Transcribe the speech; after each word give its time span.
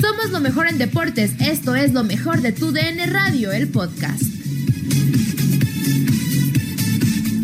Somos 0.00 0.30
lo 0.30 0.40
mejor 0.40 0.66
en 0.68 0.78
deportes. 0.78 1.32
Esto 1.40 1.74
es 1.74 1.92
lo 1.92 2.04
mejor 2.04 2.40
de 2.40 2.52
tu 2.52 2.72
DN 2.72 3.06
Radio, 3.06 3.52
el 3.52 3.70
podcast. 3.70 4.22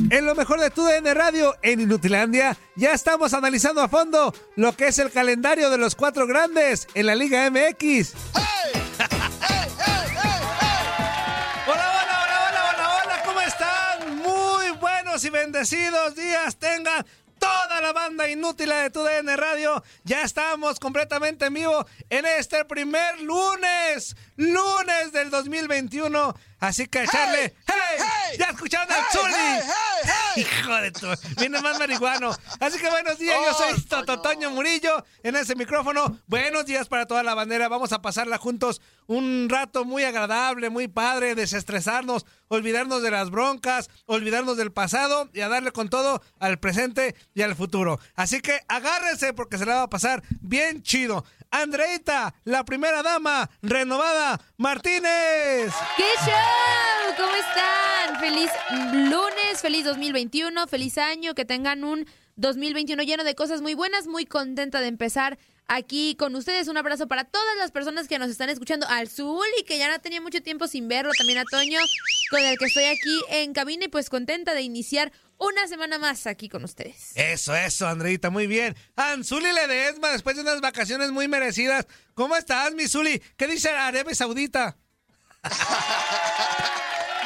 En 0.08 0.24
lo 0.24 0.34
mejor 0.34 0.60
de 0.60 0.70
tu 0.70 0.84
DN 0.84 1.12
Radio 1.14 1.54
en 1.62 1.80
Inutilandia, 1.80 2.56
ya 2.76 2.92
estamos 2.92 3.34
analizando 3.34 3.82
a 3.82 3.88
fondo 3.88 4.32
lo 4.54 4.76
que 4.76 4.88
es 4.88 4.98
el 4.98 5.10
calendario 5.10 5.68
de 5.68 5.78
los 5.78 5.94
cuatro 5.96 6.26
grandes 6.26 6.86
en 6.94 7.06
la 7.06 7.14
Liga 7.14 7.50
MX. 7.50 8.12
Hola, 11.66 11.90
hola, 11.90 12.22
hola, 12.22 12.48
hola, 12.48 12.70
hola, 12.70 13.02
hola, 13.02 13.22
¿cómo 13.24 13.40
están? 13.40 14.16
Muy 14.18 14.70
buenos 14.80 15.24
y 15.24 15.30
bendecidos 15.30 16.14
días 16.14 16.56
tengan 16.56 17.04
toda 17.76 17.88
la 17.88 17.92
banda 17.92 18.28
inútil 18.28 18.70
de 18.70 18.90
tu 18.90 19.02
DN 19.02 19.36
Radio. 19.36 19.82
Ya 20.04 20.22
estamos 20.22 20.80
completamente 20.80 21.46
en 21.46 21.54
vivo 21.54 21.86
en 22.08 22.24
este 22.24 22.64
primer 22.64 23.20
lunes, 23.20 24.16
lunes 24.36 25.12
del 25.12 25.28
2021. 25.30 26.34
Así 26.58 26.86
que 26.86 27.02
echarle. 27.02 27.54
¡Hey! 27.66 28.36
¡Ya 28.38 28.46
escucharon 28.46 28.90
al 28.90 29.04
Zuli! 29.12 29.60
¡Hijo 30.36 30.74
de 30.76 30.90
tu! 30.90 31.06
Viene 31.38 31.60
más 31.60 31.78
marihuano. 31.78 32.34
Así 32.60 32.78
que 32.78 32.88
buenos 32.88 33.18
días, 33.18 33.36
yo 33.44 33.52
soy 33.52 33.82
Tototoño 33.82 34.50
Murillo 34.50 35.04
en 35.22 35.36
ese 35.36 35.54
micrófono. 35.54 36.18
Buenos 36.26 36.64
días 36.64 36.88
para 36.88 37.06
toda 37.06 37.22
la 37.22 37.34
bandera. 37.34 37.68
Vamos 37.68 37.92
a 37.92 38.00
pasarla 38.00 38.38
juntos 38.38 38.80
un 39.06 39.48
rato 39.48 39.84
muy 39.84 40.02
agradable, 40.04 40.70
muy 40.70 40.88
padre, 40.88 41.34
desestresarnos, 41.34 42.26
olvidarnos 42.48 43.02
de 43.02 43.10
las 43.10 43.30
broncas, 43.30 43.88
olvidarnos 44.06 44.56
del 44.56 44.72
pasado 44.72 45.28
y 45.32 45.40
a 45.40 45.48
darle 45.48 45.72
con 45.72 45.88
todo 45.88 46.22
al 46.40 46.58
presente 46.58 47.14
y 47.34 47.42
al 47.42 47.54
futuro. 47.54 47.65
Así 48.14 48.40
que 48.40 48.60
agárrense 48.68 49.32
porque 49.32 49.58
se 49.58 49.66
la 49.66 49.76
va 49.76 49.82
a 49.82 49.90
pasar 49.90 50.22
bien 50.40 50.82
chido. 50.82 51.24
Andreita, 51.50 52.34
la 52.44 52.64
primera 52.64 53.02
dama, 53.02 53.50
renovada, 53.62 54.40
Martínez. 54.56 55.72
¡Qué 55.96 56.10
show! 56.24 57.14
¿Cómo 57.16 57.34
están? 57.34 58.20
Feliz 58.20 58.50
lunes, 58.92 59.60
feliz 59.60 59.84
2021, 59.84 60.66
feliz 60.66 60.98
año, 60.98 61.34
que 61.34 61.44
tengan 61.44 61.84
un 61.84 62.06
2021 62.36 63.02
lleno 63.02 63.24
de 63.24 63.34
cosas 63.34 63.62
muy 63.62 63.74
buenas, 63.74 64.06
muy 64.06 64.26
contenta 64.26 64.80
de 64.80 64.88
empezar 64.88 65.38
aquí 65.68 66.16
con 66.16 66.34
ustedes. 66.34 66.68
Un 66.68 66.76
abrazo 66.76 67.06
para 67.08 67.24
todas 67.24 67.56
las 67.56 67.70
personas 67.70 68.08
que 68.08 68.18
nos 68.18 68.30
están 68.30 68.48
escuchando. 68.48 68.86
Al 68.88 69.08
Zuli, 69.08 69.64
que 69.66 69.78
ya 69.78 69.90
no 69.90 69.98
tenía 70.00 70.20
mucho 70.20 70.42
tiempo 70.42 70.66
sin 70.68 70.88
verlo. 70.88 71.12
También 71.16 71.38
a 71.38 71.44
Toño, 71.44 71.78
con 72.30 72.40
el 72.40 72.58
que 72.58 72.66
estoy 72.66 72.84
aquí 72.84 73.20
en 73.30 73.52
cabina 73.52 73.86
y 73.86 73.88
pues 73.88 74.10
contenta 74.10 74.54
de 74.54 74.62
iniciar 74.62 75.12
una 75.38 75.66
semana 75.68 75.98
más 75.98 76.26
aquí 76.26 76.48
con 76.48 76.64
ustedes. 76.64 77.12
Eso, 77.14 77.54
eso, 77.54 77.86
Andreita, 77.86 78.30
muy 78.30 78.46
bien. 78.46 78.76
Anzuli 78.96 79.52
Ledesma, 79.52 80.10
después 80.10 80.36
de 80.36 80.42
unas 80.42 80.60
vacaciones 80.60 81.10
muy 81.12 81.28
merecidas. 81.28 81.86
¿Cómo 82.14 82.36
estás, 82.36 82.72
mi 82.74 82.88
Zuli? 82.88 83.22
¿Qué 83.36 83.46
dice 83.46 83.68
Arabia 83.70 84.14
Saudita? 84.14 84.76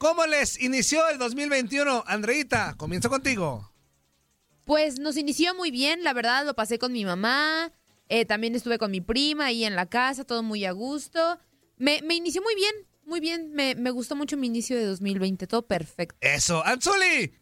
¿cómo 0.02 0.26
les 0.26 0.60
inició 0.60 1.08
el 1.10 1.20
2021? 1.20 2.06
Andreita, 2.08 2.74
comienzo 2.76 3.08
contigo. 3.08 3.72
Pues 4.66 4.98
nos 4.98 5.16
inició 5.16 5.54
muy 5.54 5.70
bien, 5.70 6.04
la 6.04 6.14
verdad, 6.14 6.44
lo 6.44 6.56
pasé 6.56 6.80
con 6.80 6.92
mi 6.92 7.06
mamá, 7.06 7.72
eh, 8.10 8.26
también 8.26 8.56
estuve 8.56 8.80
con 8.80 8.90
mi 8.90 9.00
prima 9.00 9.46
ahí 9.46 9.64
en 9.64 9.76
la 9.76 9.86
casa, 9.86 10.24
todo 10.24 10.42
muy 10.42 10.66
a 10.66 10.72
gusto. 10.72 11.38
Me, 11.78 12.02
me 12.02 12.16
inició 12.16 12.42
muy 12.42 12.56
bien, 12.56 12.74
muy 13.06 13.20
bien, 13.20 13.52
me, 13.54 13.76
me, 13.76 13.92
gustó 13.92 14.16
mucho 14.16 14.38
mi 14.38 14.48
inicio 14.48 14.76
de 14.76 14.86
2020, 14.86 15.46
todo 15.46 15.68
perfecto. 15.68 16.18
Eso, 16.20 16.66
Anzuli. 16.66 17.36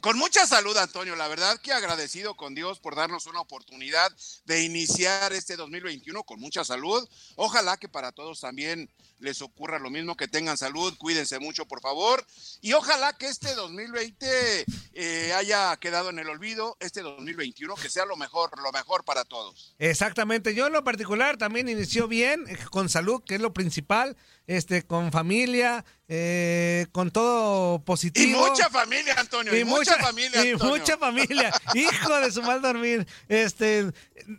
Con 0.00 0.16
mucha 0.16 0.46
salud, 0.46 0.74
Antonio. 0.78 1.14
La 1.14 1.28
verdad 1.28 1.60
que 1.60 1.72
agradecido 1.72 2.34
con 2.34 2.54
Dios 2.54 2.80
por 2.80 2.96
darnos 2.96 3.26
una 3.26 3.40
oportunidad 3.40 4.10
de 4.46 4.62
iniciar 4.62 5.34
este 5.34 5.56
2021 5.56 6.22
con 6.22 6.40
mucha 6.40 6.64
salud. 6.64 7.06
Ojalá 7.36 7.76
que 7.76 7.86
para 7.86 8.10
todos 8.10 8.40
también 8.40 8.88
les 9.18 9.42
ocurra 9.42 9.78
lo 9.78 9.90
mismo, 9.90 10.16
que 10.16 10.28
tengan 10.28 10.56
salud, 10.56 10.96
cuídense 10.96 11.38
mucho, 11.38 11.66
por 11.66 11.82
favor. 11.82 12.24
Y 12.62 12.72
ojalá 12.72 13.12
que 13.12 13.28
este 13.28 13.54
2020 13.54 14.64
eh, 14.94 15.32
haya 15.34 15.76
quedado 15.76 16.08
en 16.08 16.18
el 16.18 16.30
olvido, 16.30 16.78
este 16.80 17.02
2021 17.02 17.74
que 17.74 17.90
sea 17.90 18.06
lo 18.06 18.16
mejor, 18.16 18.58
lo 18.62 18.72
mejor 18.72 19.04
para 19.04 19.24
todos. 19.24 19.74
Exactamente. 19.78 20.54
Yo 20.54 20.66
en 20.66 20.72
lo 20.72 20.82
particular 20.82 21.36
también 21.36 21.68
inició 21.68 22.08
bien, 22.08 22.46
eh, 22.48 22.56
con 22.70 22.88
salud, 22.88 23.22
que 23.22 23.34
es 23.34 23.40
lo 23.42 23.52
principal 23.52 24.16
este, 24.50 24.82
con 24.82 25.12
familia, 25.12 25.84
eh, 26.08 26.88
con 26.90 27.12
todo 27.12 27.84
positivo. 27.84 28.48
Y 28.48 28.50
mucha 28.50 28.68
familia, 28.68 29.14
Antonio. 29.16 29.56
Y, 29.56 29.62
mucha, 29.62 29.94
familia. 29.98 30.44
Y 30.44 30.56
mucha 30.56 30.98
familia. 30.98 31.52
Hijo 31.74 32.20
de 32.20 32.32
su 32.32 32.42
mal 32.42 32.60
dormir. 32.60 33.06
Este, 33.28 33.92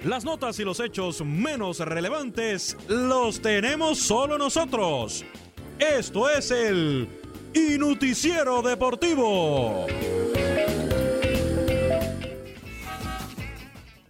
Las 0.04 0.24
notas 0.24 0.58
y 0.60 0.64
los 0.64 0.80
hechos 0.80 1.22
menos 1.22 1.80
relevantes 1.80 2.78
los 2.88 3.42
tenemos 3.42 4.00
solo 4.00 4.38
nosotros. 4.38 5.26
Esto 5.80 6.28
es 6.28 6.50
el 6.50 7.08
Inuticiero 7.54 8.64
Deportivo. 8.64 9.86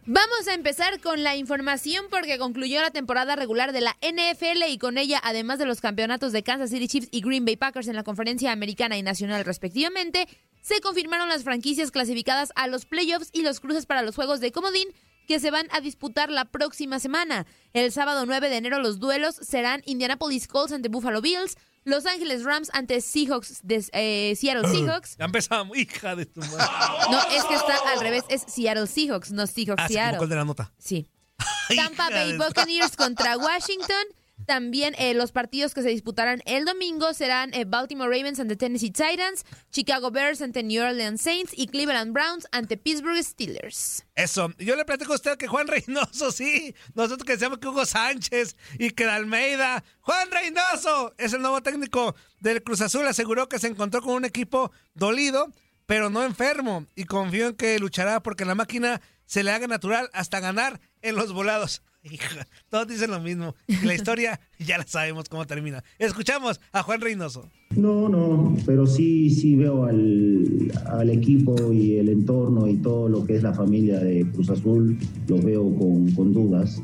Vamos 0.05 0.47
a 0.47 0.53
empezar 0.53 1.01
con 1.01 1.23
la 1.23 1.35
información 1.35 2.05
porque 2.09 2.37
concluyó 2.37 2.79
la 2.79 2.91
temporada 2.91 3.35
regular 3.35 3.73
de 3.73 3.81
la 3.81 3.97
NFL 4.01 4.63
y 4.69 4.77
con 4.77 4.97
ella, 4.97 5.19
además 5.21 5.59
de 5.59 5.65
los 5.65 5.81
campeonatos 5.81 6.31
de 6.31 6.43
Kansas 6.43 6.69
City 6.69 6.87
Chiefs 6.87 7.09
y 7.11 7.19
Green 7.19 7.43
Bay 7.43 7.57
Packers 7.57 7.89
en 7.89 7.97
la 7.97 8.03
conferencia 8.03 8.53
americana 8.53 8.97
y 8.97 9.03
nacional 9.03 9.43
respectivamente, 9.43 10.25
se 10.61 10.79
confirmaron 10.79 11.27
las 11.27 11.43
franquicias 11.43 11.91
clasificadas 11.91 12.53
a 12.55 12.67
los 12.67 12.85
playoffs 12.85 13.29
y 13.33 13.41
los 13.41 13.59
cruces 13.59 13.85
para 13.85 14.03
los 14.03 14.15
juegos 14.15 14.39
de 14.39 14.53
comodín 14.53 14.87
que 15.27 15.39
se 15.39 15.51
van 15.51 15.67
a 15.71 15.81
disputar 15.81 16.31
la 16.31 16.45
próxima 16.45 16.99
semana. 16.99 17.45
El 17.73 17.91
sábado 17.91 18.25
9 18.25 18.49
de 18.49 18.57
enero 18.57 18.79
los 18.79 18.99
duelos 18.99 19.35
serán 19.35 19.83
Indianapolis 19.85 20.47
Colts 20.47 20.71
ante 20.71 20.89
Buffalo 20.89 21.21
Bills, 21.21 21.57
Los 21.83 22.05
Ángeles 22.05 22.43
Rams 22.43 22.69
ante 22.73 23.01
Seahawks 23.01 23.59
de 23.63 23.85
eh, 23.91 24.35
Seattle 24.35 24.67
Seahawks. 24.71 25.17
Ya 25.17 25.25
empezamos, 25.25 25.77
hija 25.77 26.15
de 26.15 26.25
tu 26.25 26.39
madre. 26.39 26.63
No, 27.11 27.21
es 27.29 27.43
que 27.43 27.55
está 27.55 27.75
al 27.93 27.99
revés, 27.99 28.23
es 28.29 28.43
Seattle 28.47 28.87
Seahawks, 28.87 29.31
no 29.31 29.45
Seahawks 29.45 29.83
ah, 29.83 29.87
Seattle. 29.87 30.27
de 30.27 30.35
la 30.35 30.45
nota. 30.45 30.73
Sí. 30.77 31.07
Tampa 31.75 32.09
Bay 32.09 32.37
Buccaneers 32.37 32.95
contra 32.95 33.37
Washington. 33.37 34.05
También 34.47 34.95
eh, 34.97 35.13
los 35.13 35.33
partidos 35.33 35.73
que 35.73 35.81
se 35.81 35.89
disputarán 35.89 36.41
el 36.45 36.63
domingo 36.63 37.13
serán 37.13 37.53
eh, 37.53 37.65
Baltimore 37.65 38.09
Ravens 38.09 38.39
ante 38.39 38.55
Tennessee 38.55 38.91
Titans, 38.91 39.43
Chicago 39.71 40.09
Bears 40.09 40.41
ante 40.41 40.63
New 40.63 40.81
Orleans 40.81 41.19
Saints 41.19 41.51
y 41.53 41.67
Cleveland 41.67 42.13
Browns 42.13 42.47
ante 42.53 42.77
Pittsburgh 42.77 43.21
Steelers. 43.21 44.05
Eso, 44.15 44.53
yo 44.57 44.77
le 44.77 44.85
platico 44.85 45.11
a 45.11 45.15
usted 45.17 45.37
que 45.37 45.49
Juan 45.49 45.67
Reynoso, 45.67 46.31
sí, 46.31 46.73
nosotros 46.95 47.25
que 47.25 47.33
decíamos 47.33 47.57
que 47.59 47.67
Hugo 47.67 47.85
Sánchez 47.85 48.55
y 48.79 48.91
que 48.91 49.03
Almeida, 49.03 49.83
Juan 49.99 50.31
Reynoso 50.31 51.13
es 51.17 51.33
el 51.33 51.41
nuevo 51.41 51.61
técnico 51.61 52.15
del 52.39 52.63
Cruz 52.63 52.79
Azul, 52.79 53.05
aseguró 53.05 53.49
que 53.49 53.59
se 53.59 53.67
encontró 53.67 54.01
con 54.01 54.13
un 54.13 54.23
equipo 54.23 54.71
dolido, 54.93 55.51
pero 55.85 56.09
no 56.09 56.23
enfermo, 56.23 56.87
y 56.95 57.03
confío 57.03 57.47
en 57.47 57.55
que 57.55 57.77
luchará 57.79 58.23
porque 58.23 58.45
la 58.45 58.55
máquina 58.55 59.01
se 59.25 59.43
le 59.43 59.51
haga 59.51 59.67
natural 59.67 60.09
hasta 60.13 60.39
ganar 60.39 60.79
en 61.01 61.17
los 61.17 61.33
volados. 61.33 61.81
Hija, 62.11 62.47
todos 62.69 62.87
dicen 62.87 63.11
lo 63.11 63.19
mismo. 63.19 63.55
La 63.83 63.93
historia 63.93 64.39
ya 64.59 64.77
la 64.77 64.85
sabemos 64.85 65.29
cómo 65.29 65.45
termina. 65.45 65.83
Escuchamos 65.99 66.59
a 66.71 66.83
Juan 66.83 67.01
Reynoso. 67.01 67.49
No, 67.75 68.07
no, 68.09 68.55
pero 68.65 68.87
sí, 68.87 69.29
sí 69.29 69.55
veo 69.55 69.85
al, 69.85 70.71
al, 70.85 71.09
equipo 71.09 71.71
y 71.73 71.97
el 71.97 72.09
entorno 72.09 72.67
y 72.67 72.77
todo 72.77 73.09
lo 73.09 73.25
que 73.25 73.35
es 73.35 73.43
la 73.43 73.53
familia 73.53 73.99
de 73.99 74.25
Cruz 74.31 74.49
Azul, 74.49 74.97
los 75.27 75.43
veo 75.43 75.63
con, 75.75 76.11
con 76.11 76.33
dudas. 76.33 76.81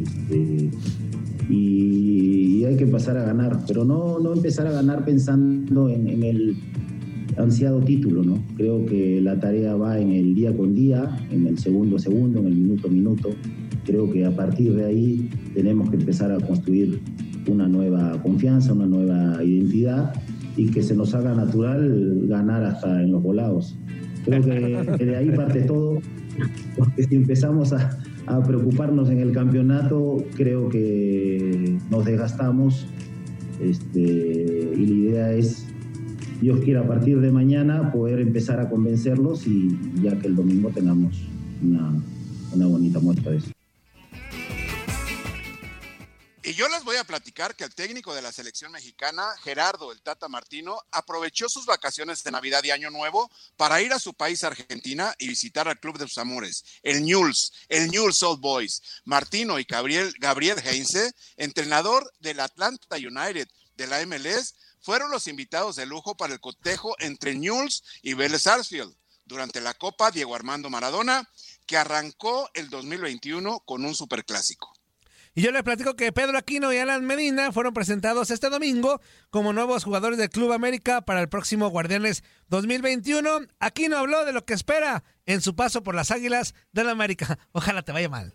Este, 0.00 0.70
y, 1.48 2.64
hay 2.64 2.76
que 2.76 2.84
empezar 2.84 3.16
a 3.16 3.24
ganar, 3.24 3.64
pero 3.66 3.84
no, 3.84 4.18
no 4.20 4.32
empezar 4.32 4.66
a 4.66 4.70
ganar 4.70 5.04
pensando 5.04 5.88
en, 5.88 6.22
el 6.22 6.56
ansiado 7.36 7.80
título, 7.80 8.22
¿no? 8.22 8.42
Creo 8.56 8.84
que 8.86 9.20
la 9.20 9.40
tarea 9.40 9.74
va 9.74 9.98
en 9.98 10.12
el 10.12 10.34
día 10.34 10.56
con 10.56 10.74
día, 10.74 11.18
en 11.30 11.46
el 11.46 11.58
segundo 11.58 11.96
a 11.96 11.98
segundo, 11.98 12.40
en 12.40 12.46
el 12.46 12.54
minuto 12.54 12.88
minuto 12.88 13.30
creo 13.84 14.10
que 14.10 14.24
a 14.24 14.34
partir 14.34 14.74
de 14.74 14.84
ahí 14.84 15.30
tenemos 15.54 15.90
que 15.90 15.96
empezar 15.96 16.32
a 16.32 16.38
construir 16.38 17.00
una 17.46 17.68
nueva 17.68 18.20
confianza, 18.22 18.72
una 18.72 18.86
nueva 18.86 19.42
identidad 19.42 20.12
y 20.56 20.66
que 20.66 20.82
se 20.82 20.94
nos 20.94 21.14
haga 21.14 21.34
natural 21.34 22.26
ganar 22.26 22.64
hasta 22.64 23.02
en 23.02 23.12
los 23.12 23.22
volados. 23.22 23.76
Creo 24.24 24.42
que 24.42 25.04
de 25.04 25.16
ahí 25.16 25.30
parte 25.30 25.62
todo, 25.62 26.00
porque 26.76 27.04
si 27.04 27.16
empezamos 27.16 27.72
a, 27.72 27.98
preocuparnos 28.46 29.10
en 29.10 29.18
el 29.18 29.32
campeonato, 29.32 30.24
creo 30.36 30.68
que 30.68 31.78
nos 31.90 32.04
desgastamos 32.04 32.86
este, 33.60 34.00
y 34.00 34.86
la 34.86 34.94
idea 34.94 35.32
es, 35.32 35.66
Dios 36.40 36.60
quiera, 36.60 36.82
a 36.82 36.86
partir 36.86 37.20
de 37.20 37.32
mañana 37.32 37.90
poder 37.90 38.20
empezar 38.20 38.60
a 38.60 38.68
convencerlos 38.68 39.48
y 39.48 39.76
ya 40.00 40.16
que 40.16 40.28
el 40.28 40.36
domingo 40.36 40.70
tengamos 40.70 41.26
una, 41.60 41.92
una 42.54 42.66
bonita 42.66 43.00
muestra 43.00 43.32
de 43.32 43.38
eso. 43.38 43.50
Y 46.50 46.54
yo 46.54 46.68
les 46.68 46.82
voy 46.82 46.96
a 46.96 47.04
platicar 47.04 47.54
que 47.54 47.62
el 47.62 47.72
técnico 47.76 48.12
de 48.12 48.22
la 48.22 48.32
selección 48.32 48.72
mexicana, 48.72 49.36
Gerardo 49.44 49.92
el 49.92 50.02
Tata 50.02 50.26
Martino, 50.26 50.80
aprovechó 50.90 51.48
sus 51.48 51.64
vacaciones 51.64 52.24
de 52.24 52.32
Navidad 52.32 52.64
y 52.64 52.72
Año 52.72 52.90
Nuevo 52.90 53.30
para 53.56 53.80
ir 53.80 53.92
a 53.92 54.00
su 54.00 54.14
país, 54.14 54.42
Argentina, 54.42 55.14
y 55.20 55.28
visitar 55.28 55.68
al 55.68 55.78
club 55.78 55.96
de 55.96 56.08
sus 56.08 56.18
amores, 56.18 56.64
el 56.82 57.04
Newell's, 57.04 57.52
el 57.68 57.88
Newell's 57.88 58.20
Old 58.24 58.40
Boys. 58.40 58.82
Martino 59.04 59.60
y 59.60 59.62
Gabriel, 59.62 60.12
Gabriel 60.18 60.58
Heinze, 60.58 61.12
entrenador 61.36 62.12
del 62.18 62.40
Atlanta 62.40 62.96
United 62.96 63.46
de 63.76 63.86
la 63.86 64.04
MLS, 64.04 64.56
fueron 64.80 65.12
los 65.12 65.28
invitados 65.28 65.76
de 65.76 65.86
lujo 65.86 66.16
para 66.16 66.32
el 66.32 66.40
cotejo 66.40 66.96
entre 66.98 67.36
Newell's 67.36 67.84
y 68.02 68.14
Vélez 68.14 68.42
Sarsfield 68.42 68.92
durante 69.24 69.60
la 69.60 69.74
Copa 69.74 70.10
Diego 70.10 70.34
Armando 70.34 70.68
Maradona, 70.68 71.30
que 71.64 71.76
arrancó 71.76 72.50
el 72.54 72.70
2021 72.70 73.60
con 73.60 73.84
un 73.84 73.94
superclásico. 73.94 74.79
Y 75.32 75.42
yo 75.42 75.52
les 75.52 75.62
platico 75.62 75.94
que 75.94 76.10
Pedro 76.10 76.36
Aquino 76.36 76.72
y 76.72 76.78
Alan 76.78 77.06
Medina 77.06 77.52
fueron 77.52 77.72
presentados 77.72 78.32
este 78.32 78.50
domingo 78.50 79.00
como 79.30 79.52
nuevos 79.52 79.84
jugadores 79.84 80.18
del 80.18 80.28
Club 80.28 80.50
América 80.50 81.02
para 81.02 81.20
el 81.20 81.28
próximo 81.28 81.68
Guardianes 81.68 82.24
2021. 82.48 83.28
Aquino 83.60 83.96
habló 83.96 84.24
de 84.24 84.32
lo 84.32 84.44
que 84.44 84.54
espera 84.54 85.04
en 85.26 85.40
su 85.40 85.54
paso 85.54 85.84
por 85.84 85.94
las 85.94 86.10
Águilas 86.10 86.56
del 86.72 86.88
América. 86.88 87.38
Ojalá 87.52 87.82
te 87.82 87.92
vaya 87.92 88.08
mal. 88.08 88.34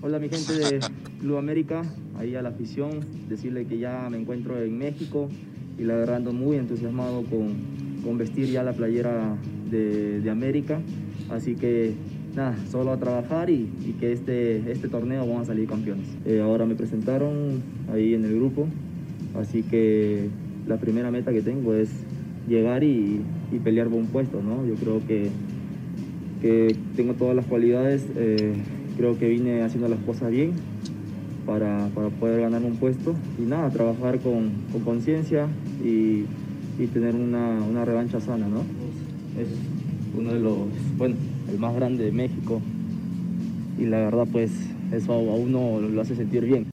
Hola 0.00 0.18
mi 0.18 0.30
gente 0.30 0.54
de 0.54 0.80
Club 1.20 1.36
América, 1.36 1.82
ahí 2.16 2.34
a 2.34 2.40
la 2.40 2.48
afición, 2.48 3.28
decirle 3.28 3.66
que 3.66 3.78
ya 3.78 4.08
me 4.08 4.16
encuentro 4.16 4.58
en 4.58 4.78
México 4.78 5.28
y 5.76 5.82
la 5.82 5.96
verdad 5.96 6.16
ando 6.16 6.32
muy 6.32 6.56
entusiasmado 6.56 7.24
con, 7.24 8.00
con 8.02 8.16
vestir 8.16 8.46
ya 8.46 8.62
la 8.62 8.72
playera 8.72 9.36
de, 9.70 10.20
de 10.20 10.30
América, 10.30 10.80
así 11.30 11.56
que 11.56 11.94
nada, 12.34 12.56
solo 12.70 12.92
a 12.92 12.96
trabajar 12.98 13.50
y, 13.50 13.68
y 13.86 13.96
que 14.00 14.12
este, 14.12 14.70
este 14.70 14.88
torneo 14.88 15.26
vamos 15.26 15.42
a 15.42 15.44
salir 15.46 15.68
campeones. 15.68 16.06
Eh, 16.24 16.40
ahora 16.40 16.66
me 16.66 16.74
presentaron 16.74 17.62
ahí 17.92 18.14
en 18.14 18.24
el 18.24 18.36
grupo, 18.36 18.66
así 19.38 19.62
que 19.62 20.28
la 20.66 20.78
primera 20.78 21.10
meta 21.10 21.32
que 21.32 21.42
tengo 21.42 21.74
es 21.74 21.90
llegar 22.48 22.84
y, 22.84 23.20
y 23.52 23.58
pelear 23.58 23.88
por 23.88 23.98
un 23.98 24.06
puesto, 24.06 24.42
¿no? 24.42 24.66
Yo 24.66 24.74
creo 24.74 25.00
que, 25.06 25.28
que 26.40 26.74
tengo 26.96 27.14
todas 27.14 27.36
las 27.36 27.46
cualidades, 27.46 28.06
eh, 28.16 28.54
creo 28.96 29.18
que 29.18 29.28
vine 29.28 29.62
haciendo 29.62 29.88
las 29.88 30.00
cosas 30.00 30.30
bien 30.30 30.52
para, 31.46 31.88
para 31.94 32.08
poder 32.08 32.40
ganar 32.40 32.62
un 32.62 32.76
puesto 32.76 33.14
y 33.38 33.42
nada, 33.42 33.70
trabajar 33.70 34.20
con 34.20 34.50
con 34.72 34.82
conciencia 34.82 35.48
y, 35.84 36.24
y 36.78 36.86
tener 36.92 37.14
una, 37.14 37.60
una 37.68 37.84
revancha 37.84 38.20
sana, 38.20 38.48
¿no? 38.48 38.60
Es 39.40 39.48
uno 40.16 40.32
de 40.32 40.40
los, 40.40 40.56
bueno, 40.98 41.14
el 41.52 41.58
más 41.58 41.74
grande 41.74 42.04
de 42.04 42.12
México 42.12 42.60
y 43.78 43.84
la 43.84 43.98
verdad 43.98 44.26
pues 44.32 44.50
eso 44.90 45.12
a 45.12 45.18
uno 45.18 45.80
lo 45.80 46.00
hace 46.00 46.16
sentir 46.16 46.44
bien. 46.44 46.70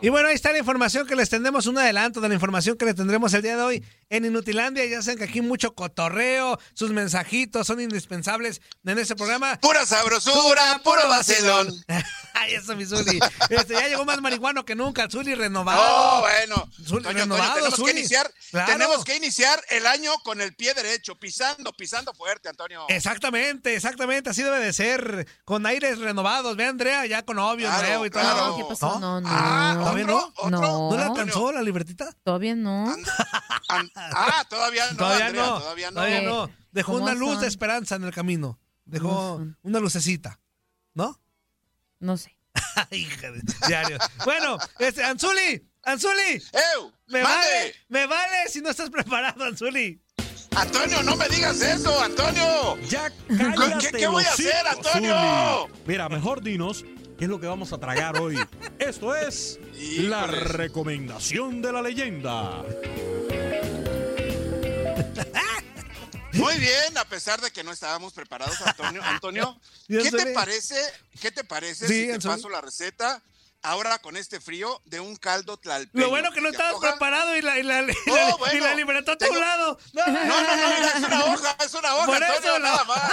Y 0.00 0.10
bueno, 0.10 0.28
ahí 0.28 0.34
está 0.36 0.52
la 0.52 0.58
información 0.58 1.08
que 1.08 1.16
les 1.16 1.28
tendremos, 1.28 1.66
un 1.66 1.76
adelanto 1.76 2.20
de 2.20 2.28
la 2.28 2.34
información 2.34 2.76
que 2.76 2.84
les 2.84 2.94
tendremos 2.94 3.34
el 3.34 3.42
día 3.42 3.56
de 3.56 3.62
hoy 3.62 3.84
en 4.10 4.24
Inutilandia. 4.24 4.84
Ya 4.86 5.02
saben 5.02 5.18
que 5.18 5.24
aquí 5.24 5.40
mucho 5.40 5.74
cotorreo, 5.74 6.56
sus 6.72 6.90
mensajitos 6.92 7.66
son 7.66 7.80
indispensables 7.80 8.60
en 8.84 8.96
este 9.00 9.16
programa. 9.16 9.58
Pura 9.58 9.84
sabrosura, 9.84 10.80
puro 10.84 11.08
vacilón. 11.08 11.74
Ay, 12.34 12.54
eso, 12.54 12.76
mi 12.76 12.86
Zuli. 12.86 13.18
Este, 13.50 13.74
ya 13.74 13.88
llegó 13.88 14.04
más 14.04 14.20
marihuano 14.20 14.64
que 14.64 14.76
nunca, 14.76 15.02
el 15.02 15.10
Zuli 15.10 15.34
renovado. 15.34 15.82
Oh, 15.84 16.20
bueno. 16.20 16.70
Zuli, 16.86 17.02
Toño, 17.02 17.02
Toño, 17.02 17.18
renovado, 17.34 17.54
tenemos 17.54 17.74
Zuli. 17.74 17.92
que 17.92 17.98
iniciar, 17.98 18.32
Claro. 18.52 18.72
tenemos 18.72 19.04
que 19.04 19.16
iniciar 19.16 19.60
el 19.70 19.84
año 19.88 20.12
con 20.22 20.40
el 20.40 20.54
pie 20.54 20.74
derecho, 20.74 21.16
pisando, 21.18 21.72
pisando 21.72 22.14
fuerte, 22.14 22.48
Antonio. 22.48 22.84
Exactamente, 22.88 23.74
exactamente, 23.74 24.30
así 24.30 24.44
debe 24.44 24.60
de 24.60 24.72
ser, 24.72 25.26
con 25.44 25.66
aires 25.66 25.98
renovados. 25.98 26.56
Ve, 26.56 26.66
Andrea, 26.66 27.04
ya 27.06 27.24
con 27.24 27.34
novio 27.34 27.66
Claro, 27.66 27.88
nuevo 27.88 28.06
y 28.06 28.10
todo. 28.10 28.22
claro. 28.22 28.56
¿Qué 28.58 28.64
pasó? 28.68 29.00
No, 29.00 29.20
no. 29.20 29.28
Ah, 29.28 29.87
¿todavía 29.90 30.06
no? 30.06 30.32
¿Otro? 30.36 30.50
No. 30.50 30.90
¿No 30.90 30.96
le 30.96 31.02
alcanzó 31.02 31.52
la 31.52 31.62
libretita? 31.62 32.12
Todavía 32.24 32.54
no. 32.54 32.94
Ah, 33.94 34.44
todavía 34.48 34.90
no, 34.92 34.96
Todavía 34.96 35.26
Andrea, 35.26 35.46
no, 35.46 35.58
todavía 35.60 35.90
no. 35.90 35.94
todavía 35.94 36.22
no. 36.22 36.50
Dejó 36.72 36.92
¿Cómo 36.92 37.04
una 37.04 37.14
luz 37.14 37.32
son? 37.34 37.40
de 37.42 37.48
esperanza 37.48 37.94
en 37.96 38.04
el 38.04 38.12
camino. 38.12 38.58
Dejó 38.84 39.42
una 39.62 39.80
lucecita, 39.80 40.40
¿no? 40.94 41.20
No 42.00 42.16
sé. 42.16 42.36
Hija 42.90 43.30
de 43.30 43.42
diario. 43.66 43.98
Bueno, 44.24 44.58
este, 44.78 45.04
Anzuli, 45.04 45.68
Anzuli, 45.84 46.42
¡Ew! 46.52 46.92
me 47.08 47.22
¡Mande! 47.22 47.36
vale, 47.46 47.74
me 47.88 48.06
vale 48.06 48.48
si 48.48 48.60
no 48.60 48.70
estás 48.70 48.90
preparado, 48.90 49.44
Anzuli. 49.44 50.00
Antonio, 50.56 51.02
no 51.02 51.14
me 51.16 51.28
digas 51.28 51.60
eso, 51.60 52.02
Antonio. 52.02 52.76
Ya 52.88 53.10
¿Qué- 53.10 53.36
cállate 53.56 53.92
qué 53.92 54.06
voy 54.08 54.24
a 54.24 54.32
hacer, 54.32 54.66
Antonio? 54.66 55.14
Zuli. 55.68 55.80
Mira, 55.86 56.08
mejor 56.08 56.42
dinos 56.42 56.84
qué 57.18 57.24
es 57.24 57.30
lo 57.30 57.40
que 57.40 57.46
vamos 57.46 57.72
a 57.72 57.78
tragar 57.78 58.18
hoy. 58.20 58.38
Esto 58.78 59.14
es 59.14 59.58
la 59.72 60.26
recomendación 60.26 61.60
de 61.62 61.72
la 61.72 61.82
leyenda. 61.82 62.62
Muy 66.32 66.54
bien, 66.58 66.96
a 66.96 67.04
pesar 67.04 67.40
de 67.40 67.50
que 67.50 67.64
no 67.64 67.72
estábamos 67.72 68.12
preparados, 68.12 68.60
Antonio. 68.62 69.02
Antonio, 69.02 69.58
¿qué 69.88 70.10
te 70.10 70.26
parece? 70.32 70.76
¿Qué 71.20 71.32
te 71.32 71.42
parece 71.44 71.88
Sí, 71.88 72.06
si 72.12 72.18
te 72.18 72.28
paso 72.28 72.48
la 72.48 72.60
receta 72.60 73.20
ahora 73.62 73.98
con 73.98 74.16
este 74.16 74.40
frío 74.40 74.80
de 74.84 75.00
un 75.00 75.16
caldo 75.16 75.56
tlalpeño? 75.56 76.04
Lo 76.04 76.10
bueno 76.10 76.30
que 76.30 76.40
no 76.40 76.50
¿Te 76.50 76.56
estabas 76.56 76.74
antoja? 76.74 76.92
preparado 76.92 77.36
y 77.36 77.42
la, 77.42 77.58
y 77.58 77.64
la, 77.64 77.82
y 77.82 77.86
Oh, 77.86 78.14
la- 78.14 78.30
y 78.30 78.38
bueno. 78.38 78.64
la 78.66 78.74
libreta 78.76 79.12
a 79.12 79.18
tu 79.18 79.34
lado. 79.34 79.78
No, 79.92 80.06
No, 80.06 80.12
no, 80.12 80.24
no, 80.24 80.56
mira, 80.76 80.92
es 80.96 81.04
una 81.04 81.24
hoja, 81.24 81.56
es 81.64 81.74
una 81.74 81.94
hoja, 81.96 82.06
Por 82.06 82.22
Antonio, 82.22 82.38
eso, 82.50 82.58
nada 82.60 82.84
más. 82.84 83.12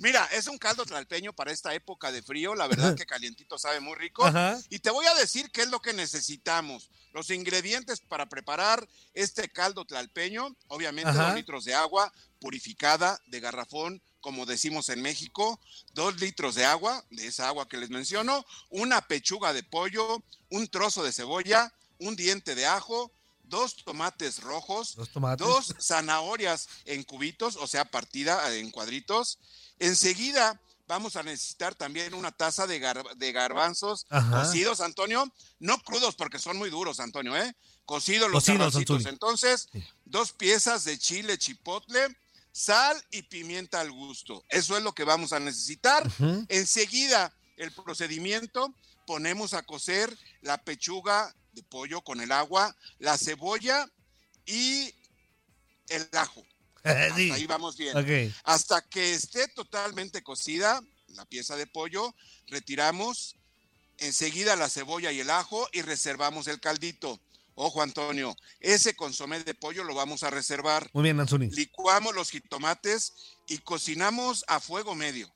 Mira, 0.00 0.24
es 0.32 0.46
un 0.46 0.56
caldo 0.56 0.84
tlalpeño 0.86 1.32
para 1.34 1.52
esta 1.52 1.74
época 1.74 2.10
de 2.10 2.22
frío, 2.22 2.54
la 2.54 2.66
verdad 2.66 2.94
que 2.96 3.04
calientito 3.04 3.58
sabe 3.58 3.80
muy 3.80 3.94
rico. 3.96 4.24
Ajá. 4.24 4.58
Y 4.70 4.78
te 4.78 4.90
voy 4.90 5.04
a 5.06 5.14
decir 5.14 5.50
qué 5.52 5.60
es 5.62 5.68
lo 5.68 5.80
que 5.80 5.92
necesitamos. 5.92 6.90
Los 7.12 7.28
ingredientes 7.30 8.00
para 8.00 8.26
preparar 8.26 8.88
este 9.14 9.50
caldo 9.50 9.84
tlalpeño, 9.84 10.56
obviamente 10.68 11.10
Ajá. 11.10 11.26
dos 11.26 11.34
litros 11.34 11.64
de 11.66 11.74
agua 11.74 12.10
purificada 12.40 13.20
de 13.26 13.40
garrafón, 13.40 14.02
como 14.22 14.46
decimos 14.46 14.88
en 14.88 15.02
México, 15.02 15.60
dos 15.92 16.18
litros 16.20 16.54
de 16.54 16.64
agua, 16.64 17.04
de 17.10 17.26
esa 17.26 17.48
agua 17.48 17.68
que 17.68 17.76
les 17.76 17.90
menciono, 17.90 18.44
una 18.70 19.02
pechuga 19.06 19.52
de 19.52 19.62
pollo, 19.62 20.22
un 20.48 20.66
trozo 20.68 21.02
de 21.04 21.12
cebolla, 21.12 21.72
un 21.98 22.16
diente 22.16 22.54
de 22.54 22.64
ajo, 22.64 23.12
dos 23.42 23.76
tomates 23.84 24.40
rojos, 24.42 24.94
Dos 24.96 25.10
tomates. 25.10 25.46
dos 25.46 25.74
zanahorias 25.78 26.68
en 26.86 27.02
cubitos, 27.02 27.56
o 27.56 27.66
sea, 27.66 27.84
partida 27.84 28.54
en 28.56 28.70
cuadritos. 28.70 29.38
Enseguida 29.80 30.60
vamos 30.86 31.16
a 31.16 31.22
necesitar 31.22 31.74
también 31.74 32.14
una 32.14 32.32
taza 32.32 32.66
de, 32.66 32.80
gar- 32.80 33.14
de 33.16 33.32
garbanzos 33.32 34.06
Ajá. 34.10 34.42
cocidos, 34.42 34.80
Antonio, 34.80 35.32
no 35.58 35.78
crudos 35.82 36.14
porque 36.16 36.38
son 36.38 36.56
muy 36.56 36.70
duros, 36.70 37.00
Antonio, 37.00 37.36
¿eh? 37.36 37.54
Cocidos 37.84 38.30
los. 38.30 38.48
Antonio. 38.48 39.08
Entonces, 39.08 39.68
dos 40.04 40.32
piezas 40.32 40.84
de 40.84 40.98
chile 40.98 41.38
chipotle, 41.38 42.06
sal 42.52 43.00
y 43.10 43.22
pimienta 43.22 43.80
al 43.80 43.90
gusto. 43.90 44.44
Eso 44.48 44.76
es 44.76 44.82
lo 44.82 44.92
que 44.92 45.04
vamos 45.04 45.32
a 45.32 45.40
necesitar. 45.40 46.08
Enseguida, 46.48 47.32
el 47.56 47.72
procedimiento, 47.72 48.72
ponemos 49.06 49.54
a 49.54 49.62
cocer 49.62 50.16
la 50.42 50.62
pechuga 50.62 51.34
de 51.52 51.62
pollo 51.64 52.00
con 52.02 52.20
el 52.20 52.30
agua, 52.30 52.76
la 52.98 53.16
cebolla 53.18 53.88
y 54.46 54.94
el 55.88 56.08
ajo. 56.12 56.44
Hasta 56.84 57.14
ahí 57.14 57.46
vamos 57.46 57.76
bien. 57.76 57.94
Hasta 58.44 58.80
que 58.82 59.14
esté 59.14 59.48
totalmente 59.48 60.22
cocida 60.22 60.80
la 61.08 61.24
pieza 61.26 61.56
de 61.56 61.66
pollo, 61.66 62.14
retiramos 62.46 63.36
enseguida 63.98 64.56
la 64.56 64.68
cebolla 64.68 65.12
y 65.12 65.20
el 65.20 65.30
ajo 65.30 65.68
y 65.72 65.82
reservamos 65.82 66.46
el 66.48 66.60
caldito. 66.60 67.20
Ojo, 67.54 67.82
Antonio, 67.82 68.34
ese 68.60 68.96
consomé 68.96 69.40
de 69.40 69.54
pollo 69.54 69.84
lo 69.84 69.94
vamos 69.94 70.22
a 70.22 70.30
reservar. 70.30 70.88
Muy 70.94 71.02
bien, 71.02 71.20
Anzuli. 71.20 71.50
Licuamos 71.50 72.14
los 72.14 72.30
jitomates 72.30 73.12
y 73.48 73.58
cocinamos 73.58 74.44
a 74.48 74.60
fuego 74.60 74.94
medio. 74.94 75.30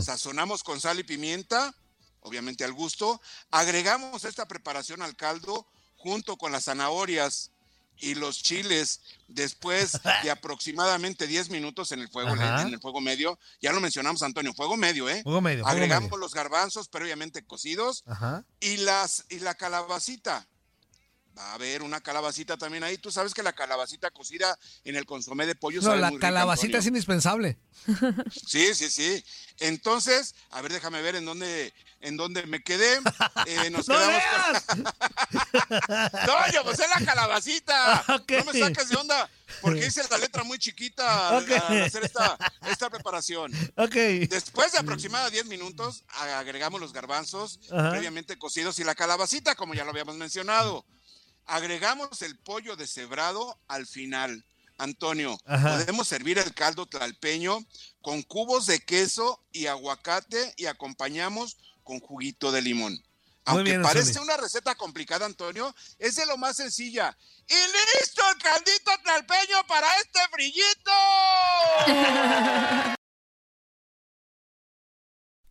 Sazonamos 0.00 0.64
con 0.64 0.80
sal 0.80 0.98
y 0.98 1.04
pimienta, 1.04 1.74
obviamente 2.20 2.64
al 2.64 2.72
gusto. 2.72 3.20
Agregamos 3.50 4.24
esta 4.24 4.46
preparación 4.46 5.02
al 5.02 5.16
caldo 5.16 5.66
junto 5.96 6.36
con 6.36 6.52
las 6.52 6.64
zanahorias 6.64 7.52
y 7.98 8.14
los 8.14 8.42
chiles 8.42 9.00
después 9.28 10.00
de 10.22 10.30
aproximadamente 10.30 11.26
10 11.26 11.50
minutos 11.50 11.92
en 11.92 12.00
el 12.00 12.08
fuego 12.08 12.30
Ajá. 12.30 12.62
en 12.62 12.68
el 12.74 12.80
fuego 12.80 13.00
medio. 13.00 13.38
Ya 13.60 13.72
lo 13.72 13.80
mencionamos, 13.80 14.22
Antonio, 14.22 14.52
fuego 14.54 14.76
medio, 14.76 15.08
¿eh? 15.08 15.22
Fuego 15.22 15.40
medio, 15.40 15.62
fuego 15.64 15.70
Agregamos 15.76 16.10
medio. 16.10 16.18
los 16.18 16.34
garbanzos 16.34 16.88
previamente 16.88 17.44
cocidos 17.44 18.02
Ajá. 18.06 18.44
y 18.60 18.78
las 18.78 19.24
y 19.28 19.38
la 19.38 19.54
calabacita. 19.54 20.46
Va 21.36 21.52
a 21.52 21.54
haber 21.54 21.82
una 21.82 22.00
calabacita 22.00 22.58
también 22.58 22.84
ahí. 22.84 22.98
Tú 22.98 23.10
sabes 23.10 23.32
que 23.32 23.42
la 23.42 23.54
calabacita 23.54 24.10
cocida 24.10 24.58
en 24.84 24.96
el 24.96 25.06
consomé 25.06 25.46
de 25.46 25.54
pollo 25.54 25.80
No, 25.80 25.88
sabe 25.88 26.00
la 26.00 26.08
muy 26.10 26.18
rica, 26.18 26.28
calabacita 26.28 26.66
Antonio. 26.66 26.80
es 26.80 26.86
indispensable. 26.86 27.58
Sí, 28.46 28.74
sí, 28.74 28.90
sí. 28.90 29.24
Entonces, 29.58 30.34
a 30.50 30.60
ver, 30.60 30.72
déjame 30.72 31.00
ver 31.02 31.16
en 31.16 31.24
dónde, 31.24 31.72
en 32.00 32.16
dónde 32.18 32.44
me 32.46 32.62
quedé. 32.62 33.00
Eh, 33.46 33.70
nos 33.70 33.88
¡No 33.88 33.94
quedamos 33.96 34.62
con... 34.66 34.84
Toño, 34.84 36.62
pues 36.64 36.78
es 36.80 36.88
la 36.90 37.04
calabacita. 37.04 38.04
Ok. 38.08 38.30
No 38.44 38.52
me 38.52 38.58
saques 38.60 38.88
de 38.88 38.96
onda, 38.96 39.30
porque 39.60 39.86
hice 39.86 40.02
la 40.10 40.18
letra 40.18 40.44
muy 40.44 40.58
chiquita 40.58 41.30
al- 41.30 41.44
Ok. 41.44 41.50
al 41.50 41.82
hacer 41.82 42.04
esta, 42.04 42.36
esta 42.70 42.90
preparación. 42.90 43.52
Ok. 43.76 43.94
Después 44.28 44.72
de 44.72 44.78
aproximadamente 44.78 45.36
10 45.42 45.46
minutos, 45.46 46.04
agregamos 46.08 46.80
los 46.80 46.92
garbanzos 46.92 47.58
Ajá. 47.70 47.90
previamente 47.90 48.38
cocidos 48.38 48.78
y 48.78 48.84
la 48.84 48.94
calabacita, 48.94 49.54
como 49.54 49.74
ya 49.74 49.84
lo 49.84 49.90
habíamos 49.90 50.16
mencionado. 50.16 50.84
Agregamos 51.46 52.22
el 52.22 52.38
pollo 52.38 52.76
deshebrado 52.76 53.58
al 53.68 53.86
final. 53.86 54.44
Antonio, 54.78 55.38
Ajá. 55.46 55.78
podemos 55.78 56.08
servir 56.08 56.38
el 56.38 56.54
caldo 56.54 56.86
tlalpeño 56.86 57.64
con 58.00 58.22
cubos 58.22 58.66
de 58.66 58.80
queso 58.80 59.40
y 59.52 59.66
aguacate 59.66 60.54
y 60.56 60.66
acompañamos 60.66 61.56
con 61.84 62.00
juguito 62.00 62.50
de 62.50 62.62
limón. 62.62 63.00
Aunque 63.44 63.70
bien, 63.70 63.82
parece 63.82 64.08
Antonio. 64.10 64.34
una 64.34 64.36
receta 64.42 64.74
complicada, 64.74 65.26
Antonio, 65.26 65.74
es 65.98 66.16
de 66.16 66.26
lo 66.26 66.36
más 66.36 66.56
sencilla. 66.56 67.16
¡Y 67.48 67.54
listo 67.54 68.22
el 68.30 68.38
caldito 68.38 68.90
tlalpeño 69.02 69.66
para 69.66 69.88
este 70.00 70.20
frillito! 70.30 70.92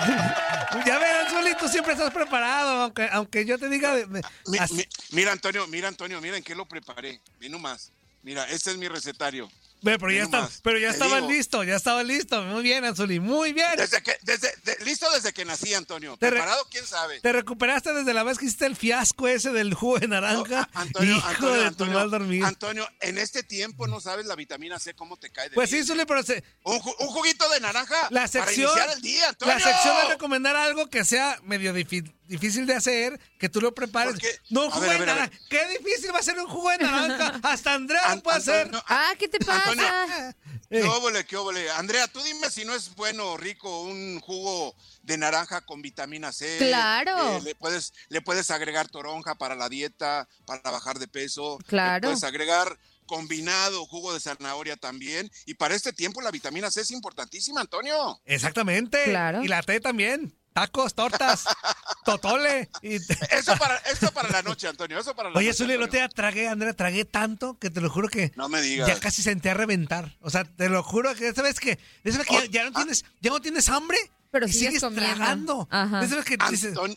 Ya 0.86 0.98
verán, 0.98 1.26
Zuli, 1.28 1.54
tú 1.58 1.68
siempre 1.68 1.94
estás 1.94 2.12
preparado, 2.12 2.82
aunque, 2.84 3.08
aunque 3.12 3.44
yo 3.44 3.58
te 3.58 3.68
diga... 3.68 3.94
de- 3.94 4.06
Mi- 4.06 4.58
mira, 5.10 5.32
Antonio, 5.32 5.66
mira, 5.66 5.88
Antonio, 5.88 6.20
miren 6.20 6.42
que 6.44 6.54
lo 6.54 6.64
preparé. 6.66 7.20
Ve 7.40 7.48
nomás. 7.48 7.90
Mira, 8.22 8.44
este 8.48 8.70
es 8.70 8.76
mi 8.76 8.86
recetario. 8.86 9.50
Pero 9.82 10.10
ya, 10.10 10.22
está, 10.24 10.48
pero 10.62 10.78
ya 10.78 10.90
estaba 10.90 11.16
digo. 11.16 11.30
listo, 11.30 11.64
ya 11.64 11.76
estaba 11.76 12.02
listo. 12.02 12.42
Muy 12.42 12.62
bien, 12.62 12.84
Anzuli, 12.84 13.18
muy 13.20 13.52
bien. 13.52 13.68
Desde 13.76 14.02
que, 14.02 14.16
desde, 14.22 14.48
de- 14.64 14.84
listo 14.84 15.10
desde 15.10 15.32
que 15.32 15.44
nací, 15.44 15.72
Antonio. 15.74 16.16
Preparado, 16.16 16.66
quién 16.70 16.86
sabe. 16.86 17.20
Te 17.20 17.32
recuperaste 17.32 17.92
desde 17.94 18.12
la 18.12 18.22
vez 18.22 18.38
que 18.38 18.44
hiciste 18.44 18.66
el 18.66 18.76
fiasco 18.76 19.26
ese 19.28 19.50
del 19.52 19.74
jugo 19.74 19.98
de 19.98 20.08
naranja. 20.08 20.68
Oh, 20.74 20.78
Antonio, 20.78 21.16
Hijo 21.16 21.26
Antonio, 21.28 21.60
de 21.60 21.66
Antonio, 21.66 21.92
tu 21.94 21.98
mal 21.98 22.10
dormir. 22.10 22.44
Antonio, 22.44 22.88
en 23.00 23.18
este 23.18 23.42
tiempo 23.42 23.86
no 23.86 24.00
sabes 24.00 24.26
la 24.26 24.34
vitamina 24.36 24.78
C 24.78 24.94
cómo 24.94 25.16
te 25.16 25.30
cae 25.30 25.48
de 25.48 25.54
pues 25.54 25.70
bien. 25.70 25.82
sí, 25.84 25.88
Zuli, 25.92 26.04
pero 26.04 26.22
se- 26.22 26.44
Un, 26.64 26.78
ju- 26.80 26.94
un 26.98 27.06
juguito 27.08 27.48
de 27.50 27.60
naranja 27.60 28.08
la 28.10 28.28
sección, 28.28 28.44
para 28.70 28.82
iniciar 28.84 28.96
el 28.96 29.02
día, 29.02 29.28
Antonio. 29.30 29.54
la 29.54 29.60
sección 29.60 29.96
es 30.02 30.08
recomendar 30.08 30.56
algo 30.56 30.88
que 30.90 31.04
sea 31.04 31.38
medio 31.44 31.74
difi- 31.74 32.12
difícil 32.30 32.66
de 32.66 32.74
hacer, 32.74 33.20
que 33.38 33.48
tú 33.48 33.60
lo 33.60 33.74
prepares. 33.74 34.14
No, 34.48 34.66
un 34.66 34.70
jugo 34.70 34.86
ver, 34.86 35.00
de 35.00 35.06
naranja. 35.06 35.30
Qué 35.50 35.78
difícil 35.78 36.14
va 36.14 36.20
a 36.20 36.22
ser 36.22 36.38
un 36.38 36.46
jugo 36.46 36.70
de 36.70 36.78
naranja. 36.78 37.40
Hasta 37.42 37.74
Andrea 37.74 38.00
lo 38.06 38.12
An- 38.12 38.20
puede 38.22 38.38
hacer. 38.38 38.70
Ah, 38.86 39.12
¿qué 39.18 39.28
te 39.28 39.38
pasa? 39.40 39.70
Antonio. 39.70 40.34
¿Qué 40.70 40.84
óvole, 40.84 41.26
qué 41.26 41.36
óvole? 41.36 41.68
Andrea, 41.72 42.06
tú 42.06 42.22
dime 42.22 42.48
si 42.48 42.64
no 42.64 42.72
es 42.74 42.94
bueno 42.94 43.32
o 43.32 43.36
rico 43.36 43.82
un 43.82 44.20
jugo 44.20 44.72
de 45.02 45.18
naranja 45.18 45.62
con 45.62 45.82
vitamina 45.82 46.32
C. 46.32 46.58
Claro. 46.58 47.38
Eh, 47.38 47.40
le, 47.42 47.54
puedes, 47.56 47.92
le 48.08 48.22
puedes 48.22 48.52
agregar 48.52 48.88
toronja 48.88 49.34
para 49.34 49.56
la 49.56 49.68
dieta, 49.68 50.28
para 50.46 50.70
bajar 50.70 51.00
de 51.00 51.08
peso. 51.08 51.58
Claro. 51.66 51.94
Le 52.08 52.14
puedes 52.14 52.22
agregar 52.22 52.78
combinado 53.06 53.84
jugo 53.86 54.14
de 54.14 54.20
zanahoria 54.20 54.76
también. 54.76 55.28
Y 55.44 55.54
para 55.54 55.74
este 55.74 55.92
tiempo 55.92 56.20
la 56.22 56.30
vitamina 56.30 56.70
C 56.70 56.82
es 56.82 56.92
importantísima, 56.92 57.60
Antonio. 57.60 58.20
Exactamente. 58.24 59.02
Claro. 59.06 59.42
Y 59.42 59.48
la 59.48 59.62
T 59.64 59.80
también. 59.80 60.32
Tacos, 60.52 60.94
tortas, 60.94 61.44
totole. 62.04 62.68
Y 62.82 62.94
Eso 63.30 63.56
para, 63.56 63.76
eso 63.76 64.10
para 64.12 64.28
la 64.30 64.42
noche, 64.42 64.66
Antonio. 64.68 64.98
Eso 64.98 65.14
para 65.14 65.30
la 65.30 65.38
Oye, 65.38 65.48
noche, 65.48 65.58
Zuli, 65.58 65.74
el 65.74 65.82
otro 65.82 65.92
día 65.92 66.08
tragué, 66.08 66.48
Andrea, 66.48 66.72
tragué 66.74 67.04
tanto 67.04 67.58
que 67.58 67.70
te 67.70 67.80
lo 67.80 67.88
juro 67.88 68.08
que 68.08 68.32
No 68.36 68.48
me 68.48 68.60
digas. 68.60 68.88
ya 68.88 68.98
casi 68.98 69.22
senté 69.22 69.50
a 69.50 69.54
reventar. 69.54 70.16
O 70.20 70.30
sea, 70.30 70.44
te 70.44 70.68
lo 70.68 70.82
juro 70.82 71.14
que 71.14 71.28
esa 71.28 71.42
vez 71.42 71.60
que, 71.60 71.78
esa 72.04 72.18
vez 72.18 72.26
que 72.26 72.34
ya, 72.34 72.40
Oh, 72.40 72.44
ya 72.46 72.64
no 72.64 72.70
ah. 72.74 72.78
tienes, 72.80 73.04
ya 73.20 73.30
no 73.30 73.40
tienes 73.40 73.68
hambre, 73.68 73.98
Pero 74.30 74.46
y 74.46 74.52
sigues 74.52 74.80
sigues 74.80 74.94
tragando. 74.94 75.68
Ajá. 75.70 76.02
Esa 76.04 76.16
vez 76.16 76.24
que 76.24 76.36
dices, 76.50 76.70
Antonio, 76.70 76.96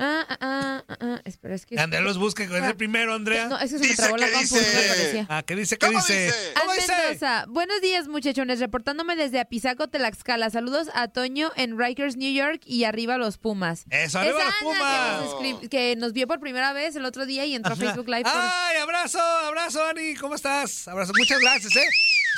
Ah, 0.01 0.25
ah, 0.29 0.37
ah, 0.39 0.83
ah, 0.87 0.97
ah. 1.01 1.21
Espera, 1.25 1.55
es 1.55 1.65
que. 1.65 1.77
Andrea 1.77 1.99
los 1.99 2.17
busca, 2.17 2.41
es 2.45 2.49
el 2.49 2.75
primero, 2.77 3.13
Andrea. 3.13 3.49
No, 3.49 3.59
es 3.59 3.73
que 3.73 3.79
se 3.79 3.87
me 3.89 3.95
trabó 3.95 4.15
la 4.15 4.31
compu, 4.31 4.55
no. 4.55 5.25
Ah, 5.27 5.43
¿qué 5.45 5.57
dice? 5.57 5.77
¿Qué 5.77 5.87
¿Cómo 5.87 5.99
dice? 5.99 6.27
dice? 6.27 6.53
¿Cómo 6.57 6.73
dice? 6.73 6.93
Mendoza, 6.95 7.45
buenos 7.49 7.81
días 7.81 8.07
muchachones, 8.07 8.61
reportándome 8.61 9.17
desde 9.17 9.41
Apizaco, 9.41 9.89
Tlaxcala. 9.89 10.49
Saludos 10.51 10.87
a 10.93 11.09
Toño 11.09 11.51
en 11.57 11.77
Rikers, 11.77 12.15
New 12.15 12.31
York 12.31 12.61
y 12.65 12.85
arriba 12.85 13.17
los 13.17 13.37
Pumas. 13.37 13.83
Eso, 13.89 14.19
arriba 14.19 14.39
Es 14.39 14.45
los 14.45 14.53
Ana 14.53 14.55
Pumas. 14.61 14.79
Que 14.79 15.25
nos, 15.25 15.33
escri- 15.61 15.69
que 15.69 15.95
nos 15.97 16.13
vio 16.13 16.27
por 16.27 16.39
primera 16.39 16.71
vez 16.71 16.95
el 16.95 17.03
otro 17.03 17.25
día 17.25 17.45
y 17.45 17.53
entró 17.55 17.73
a. 17.73 17.75
Facebook 17.75 18.07
Live. 18.07 18.23
por- 18.23 18.31
¡Ay, 18.33 18.77
abrazo, 18.77 19.19
abrazo, 19.19 19.83
Ani! 19.85 20.15
¿Cómo 20.15 20.35
estás? 20.35 20.87
Abrazo, 20.87 21.11
muchas 21.17 21.41
gracias, 21.41 21.75
¿eh? 21.75 21.85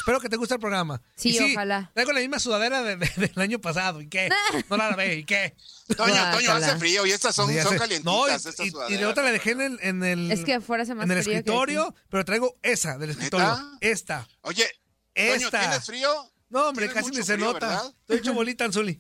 Espero 0.01 0.19
que 0.19 0.29
te 0.29 0.35
guste 0.35 0.55
el 0.55 0.59
programa. 0.59 0.99
Sí, 1.15 1.37
ojalá. 1.53 1.91
Traigo 1.93 2.11
la 2.11 2.21
misma 2.21 2.39
sudadera 2.39 2.81
de- 2.81 2.95
de- 2.97 3.11
del 3.17 3.39
año 3.39 3.59
pasado. 3.61 4.01
¿Y 4.01 4.09
qué? 4.09 4.29
No 4.69 4.77
la 4.77 4.95
ve, 4.95 5.17
¿y 5.17 5.23
qué? 5.25 5.55
Toño, 5.95 6.31
Toño, 6.31 6.51
hace 6.53 6.75
frío 6.77 7.05
y 7.05 7.11
estas 7.11 7.35
son, 7.35 7.49
Sí, 7.51 7.59
son 7.61 7.77
calientitas. 7.77 8.03
No, 8.03 8.27
y, 8.27 8.31
estas 8.31 8.59
y- 8.59 8.63
y 8.63 8.71
sudaderas. 8.71 8.99
de 8.99 9.05
otra 9.05 9.23
la 9.23 9.31
dejé 9.31 9.51
en 9.51 9.61
el, 9.61 9.79
en 9.83 10.03
el, 10.03 10.31
Es 10.31 10.43
que 10.43 10.55
afuera 10.55 10.83
hace 10.83 10.95
más 10.95 11.05
en 11.05 11.11
el 11.11 11.21
frío 11.23 11.33
que 11.33 11.37
escritorio, 11.39 11.93
pero 12.09 12.25
traigo 12.25 12.57
esa 12.63 12.97
del 12.97 13.11
escritorio. 13.11 13.45
¿Neta? 13.47 13.77
Esta. 13.81 14.27
Oye, 14.41 14.65
Toño, 15.13 15.33
Esta. 15.35 15.59
¿tienes 15.59 15.85
frío? 15.85 16.09
No, 16.49 16.69
hombre, 16.69 16.89
casi 16.89 17.11
ni 17.11 17.17
se 17.17 17.35
frío, 17.35 17.53
nota. 17.53 17.67
¿verdad? 17.67 17.93
Estoy 18.01 18.17
hecho 18.17 18.33
bolita, 18.33 18.65
Anzuli. 18.65 18.99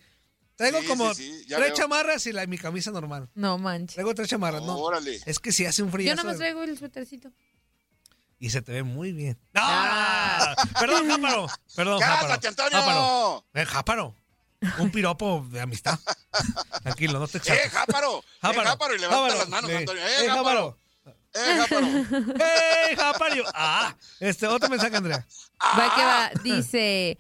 Traigo 0.55 0.81
Sí, 0.81 0.87
como 0.87 1.13
sí, 1.15 1.23
sí, 1.39 1.45
ya 1.47 1.57
tres 1.57 1.69
veo. 1.69 1.77
chamarras 1.77 2.27
y 2.27 2.31
la, 2.33 2.45
mi 2.45 2.57
camisa 2.59 2.91
normal. 2.91 3.27
No 3.33 3.57
manches. 3.57 3.95
Traigo 3.95 4.13
tres 4.13 4.29
chamarras, 4.29 4.61
¿no? 4.61 4.77
Órale. 4.77 5.19
Es 5.25 5.39
que 5.39 5.51
si 5.51 5.65
hace 5.65 5.81
un 5.81 5.91
frío. 5.91 6.07
Yo 6.09 6.15
nomás 6.15 6.37
traigo 6.37 6.61
el 6.61 6.77
suétercito. 6.77 7.31
Y 8.41 8.49
se 8.49 8.61
te 8.63 8.71
ve 8.71 8.81
muy 8.83 9.11
bien. 9.11 9.37
¡No! 9.53 9.61
Ah. 9.63 10.55
Perdón, 10.79 11.07
Jáparo. 11.07 11.47
Perdón, 11.75 11.99
¡Cálmate, 11.99 12.47
Jáparo. 12.47 12.47
Antonio! 12.49 12.79
Jáparo. 12.79 13.45
Eh, 13.53 13.65
Jáparo. 13.67 14.15
Un 14.79 14.89
piropo 14.91 15.45
de 15.51 15.61
amistad. 15.61 15.99
Tranquilo, 16.81 17.19
no 17.19 17.27
te 17.27 17.37
¡Eh, 17.37 17.41
exaltes. 17.41 17.71
Jáparo! 17.71 18.23
Jáparo. 18.41 18.61
¡Eh, 18.61 18.65
Jáparo! 18.65 18.95
Y 18.95 18.97
levanta 18.99 19.21
Jáparo. 19.21 19.39
las 19.39 19.49
manos, 19.49 19.69
Eh, 19.69 19.77
Antonio. 19.77 20.01
eh, 20.03 20.25
¡Eh, 20.25 20.29
Jáparo! 20.29 20.77
¡Eh, 21.33 21.57
Jáparo! 21.59 21.87
¡Ey, 22.89 22.95
Jáparo! 22.95 23.43
Ah, 23.53 23.95
este, 24.19 24.47
otro 24.47 24.69
mensaje, 24.69 24.95
Andrea. 24.97 25.25
Va 25.79 25.95
que 25.95 26.03
va, 26.03 26.31
dice 26.43 27.17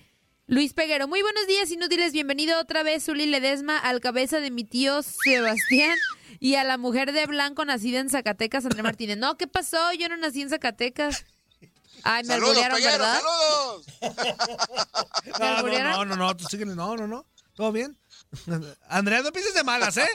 Luis 0.51 0.73
Peguero. 0.73 1.07
Muy 1.07 1.21
buenos 1.21 1.47
días, 1.47 1.71
inútiles. 1.71 2.11
Bienvenido 2.11 2.59
otra 2.59 2.83
vez, 2.83 3.05
Zuli 3.05 3.25
Ledesma, 3.25 3.77
al 3.77 4.01
cabeza 4.01 4.41
de 4.41 4.51
mi 4.51 4.65
tío 4.65 5.01
Sebastián 5.01 5.97
y 6.41 6.55
a 6.55 6.65
la 6.65 6.77
mujer 6.77 7.13
de 7.13 7.25
blanco 7.25 7.63
nacida 7.63 7.99
en 7.99 8.09
Zacatecas, 8.09 8.65
André 8.65 8.83
Martínez. 8.83 9.17
No, 9.17 9.37
¿qué 9.37 9.47
pasó? 9.47 9.93
Yo 9.93 10.09
no 10.09 10.17
nací 10.17 10.41
en 10.41 10.49
Zacatecas. 10.49 11.23
Ay, 12.03 12.23
me 12.23 12.33
¡Saludos, 12.33 12.57
alburearon! 12.57 12.83
¿verdad? 12.83 13.21
¡Saludos! 13.21 13.85
¿Me 15.39 15.39
No, 15.39 15.61
no, 15.63 15.83
no, 15.83 16.05
no, 16.05 16.15
no, 16.17 16.35
tú 16.35 16.43
síguele. 16.43 16.75
No, 16.75 16.97
no, 16.97 17.07
no. 17.07 17.25
¿Todo 17.53 17.71
bien? 17.71 17.97
Andrea, 18.89 19.21
no 19.21 19.31
pienses 19.31 19.53
de 19.53 19.63
malas, 19.63 19.95
¿eh? 19.95 20.09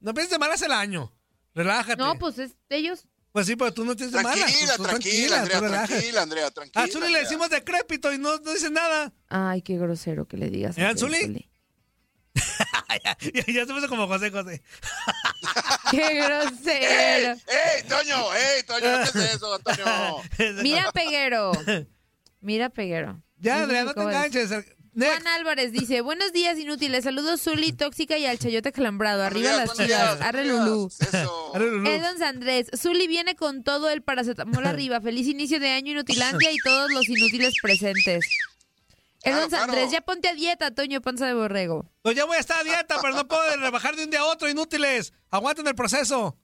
No 0.00 0.12
pienses 0.14 0.32
de 0.32 0.38
malas 0.40 0.62
el 0.62 0.72
año. 0.72 1.12
Relájate. 1.54 2.02
No, 2.02 2.18
pues 2.18 2.40
es 2.40 2.56
ellos. 2.70 3.06
Pues 3.36 3.48
sí, 3.48 3.54
pero 3.54 3.70
tú 3.70 3.84
no 3.84 3.94
tienes 3.94 4.14
de 4.14 4.22
malas. 4.22 4.38
Tranquila, 4.46 4.76
Tú- 4.78 4.82
tú 4.82 4.88
tranquila, 4.88 5.40
Andrea, 5.42 5.58
tú 5.60 5.66
tranquila, 5.66 6.22
Andrea, 6.22 6.50
tranquila. 6.50 6.84
A 6.86 6.88
Zuli 6.88 7.12
le 7.12 7.18
decimos 7.18 7.50
decrépito 7.50 8.10
y 8.10 8.16
no, 8.16 8.38
no 8.38 8.50
dice 8.50 8.70
nada. 8.70 9.12
Ay, 9.28 9.60
qué 9.60 9.76
grosero 9.76 10.24
que 10.24 10.38
le 10.38 10.48
digas. 10.48 10.78
¿Eh, 10.78 10.90
Zuli? 10.96 11.46
ya, 13.04 13.44
ya 13.46 13.66
se 13.66 13.74
puso 13.74 13.88
como 13.90 14.06
José 14.06 14.30
José. 14.30 14.62
Qué 15.90 16.14
grosero. 16.14 17.32
¡Ey, 17.46 17.82
Toño! 17.86 18.34
¡Ey, 18.34 18.62
Toño! 18.62 18.80
¿Qué 19.12 19.18
es 19.18 19.34
eso, 19.34 19.54
Antonio? 19.54 20.22
Mira, 20.62 20.90
Peguero. 20.92 21.52
Mira, 22.40 22.70
Peguero. 22.70 23.22
Ya, 23.36 23.64
Andrea, 23.64 23.84
no 23.84 23.92
te 23.92 24.00
enganches. 24.00 24.50
Next. 24.96 25.12
Juan 25.12 25.26
Álvarez 25.26 25.72
dice, 25.72 26.00
buenos 26.00 26.32
días 26.32 26.58
inútiles, 26.58 27.04
saludos 27.04 27.42
Zuli, 27.42 27.74
Tóxica 27.74 28.16
y 28.16 28.24
al 28.24 28.38
Chayote 28.38 28.72
Calambrado, 28.72 29.24
arriba 29.24 29.52
las 29.52 29.74
chivas, 29.74 30.22
arre. 30.22 30.46
Lulú. 30.46 30.88
Edons 31.86 32.22
Andrés, 32.22 32.68
Zuli 32.74 33.06
viene 33.06 33.36
con 33.36 33.62
todo 33.62 33.90
el 33.90 34.02
paracetamol 34.02 34.66
arriba, 34.66 35.02
feliz 35.02 35.26
inicio 35.26 35.60
de 35.60 35.68
año 35.72 35.92
Inutilandia 35.92 36.50
y 36.50 36.56
todos 36.64 36.90
los 36.92 37.06
inútiles 37.10 37.52
presentes. 37.60 38.24
Entonces, 39.22 39.50
claro. 39.50 39.64
Andrés, 39.64 39.90
ya 39.90 40.00
ponte 40.00 40.28
a 40.28 40.34
dieta, 40.34 40.74
Toño 40.74 41.02
Panza 41.02 41.26
de 41.26 41.34
Borrego. 41.34 41.84
Pues 42.00 42.16
ya 42.16 42.24
voy 42.24 42.38
a 42.38 42.40
estar 42.40 42.60
a 42.60 42.64
dieta, 42.64 42.96
pero 43.02 43.14
no 43.14 43.28
puedo 43.28 43.54
rebajar 43.58 43.96
de 43.96 44.04
un 44.04 44.10
día 44.10 44.20
a 44.20 44.24
otro, 44.24 44.48
inútiles. 44.48 45.12
Aguanten 45.30 45.66
el 45.66 45.74
proceso. 45.74 46.38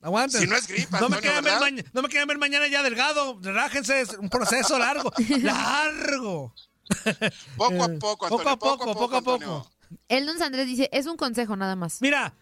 Aguanten. 0.00 0.40
Si 0.40 0.46
no 0.48 0.56
es 0.56 0.66
gripa, 0.66 0.98
no 0.98 1.08
me, 1.08 1.20
quieran 1.20 1.44
ver 1.44 1.84
no 1.92 2.02
me 2.02 2.08
ver 2.08 2.38
mañana 2.38 2.66
ya 2.66 2.82
delgado. 2.82 3.38
Relájense, 3.40 4.00
es 4.00 4.14
un 4.14 4.28
proceso 4.28 4.76
largo. 4.76 5.12
largo. 5.40 6.52
Poco 7.56 7.82
a 7.84 7.88
poco, 7.88 8.28
poco 8.28 8.48
a 8.48 8.52
Antonio. 8.52 8.58
poco, 8.58 8.92
poco 8.94 9.14
a 9.14 9.18
Antonio. 9.18 9.48
poco. 9.48 9.70
El 10.08 10.26
Don 10.26 10.42
Andrés 10.42 10.66
dice, 10.66 10.88
es 10.92 11.06
un 11.06 11.16
consejo 11.16 11.54
nada 11.56 11.76
más. 11.76 12.00
Mira, 12.00 12.34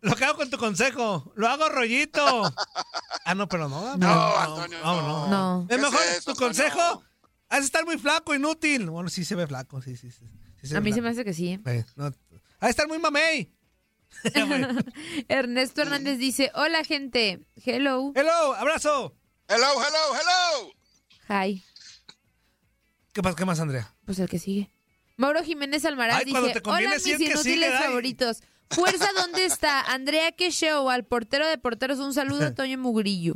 lo 0.00 0.14
que 0.14 0.24
hago 0.24 0.36
con 0.36 0.50
tu 0.50 0.58
consejo, 0.58 1.32
lo 1.36 1.48
hago 1.48 1.68
rollito. 1.68 2.52
Ah, 3.24 3.34
no, 3.34 3.46
pero 3.46 3.68
no. 3.68 3.94
No, 3.98 4.36
Antonio, 4.38 4.78
no, 4.82 5.02
no. 5.02 5.26
No. 5.28 5.66
Es 5.68 5.76
¿Qué 5.76 5.82
mejor 5.82 6.00
es 6.02 6.10
eso, 6.18 6.34
tu 6.34 6.44
Antonio? 6.44 6.46
consejo. 6.70 7.02
Has 7.50 7.58
de 7.60 7.64
estar 7.66 7.84
muy 7.84 7.98
flaco, 7.98 8.34
inútil. 8.34 8.88
Bueno, 8.88 9.10
sí 9.10 9.22
se 9.24 9.34
ve 9.34 9.46
flaco, 9.46 9.82
sí, 9.82 9.96
sí. 9.98 10.10
sí, 10.10 10.24
sí 10.62 10.74
A 10.74 10.80
mí 10.80 10.92
se 10.94 11.02
me 11.02 11.10
hace 11.10 11.24
que 11.26 11.34
sí. 11.34 11.48
¿eh? 11.52 11.60
Eh, 11.66 11.84
no. 11.96 12.10
De 12.10 12.16
estar 12.62 12.88
muy 12.88 12.98
mamey. 12.98 13.52
Ernesto 15.28 15.82
Hernández 15.82 16.18
dice, 16.18 16.50
hola 16.54 16.84
gente, 16.84 17.44
hello, 17.56 18.12
Hello, 18.14 18.54
abrazo. 18.54 19.14
Hello, 19.48 19.66
hello, 19.74 20.14
hello. 20.14 20.72
hi. 21.28 21.62
¿Qué, 23.18 23.22
pas- 23.22 23.34
qué 23.34 23.44
más, 23.44 23.58
Andrea? 23.58 23.92
Pues 24.04 24.20
el 24.20 24.28
que 24.28 24.38
sigue. 24.38 24.70
Mauro 25.16 25.42
Jiménez 25.42 25.84
Almaraz 25.84 26.18
Ay, 26.18 26.24
dice, 26.26 26.52
te 26.52 26.60
hola 26.70 26.90
mis 26.94 27.04
inútiles 27.04 27.42
sigue, 27.42 27.66
ay". 27.66 27.82
favoritos. 27.82 28.42
Fuerza, 28.70 29.08
¿dónde 29.16 29.44
está? 29.44 29.80
Andrea, 29.92 30.30
qué 30.30 30.52
show. 30.52 30.88
Al 30.88 31.04
portero 31.04 31.44
de 31.48 31.58
porteros, 31.58 31.98
un 31.98 32.14
saludo, 32.14 32.54
Toño 32.54 32.78
Mugrillo. 32.78 33.34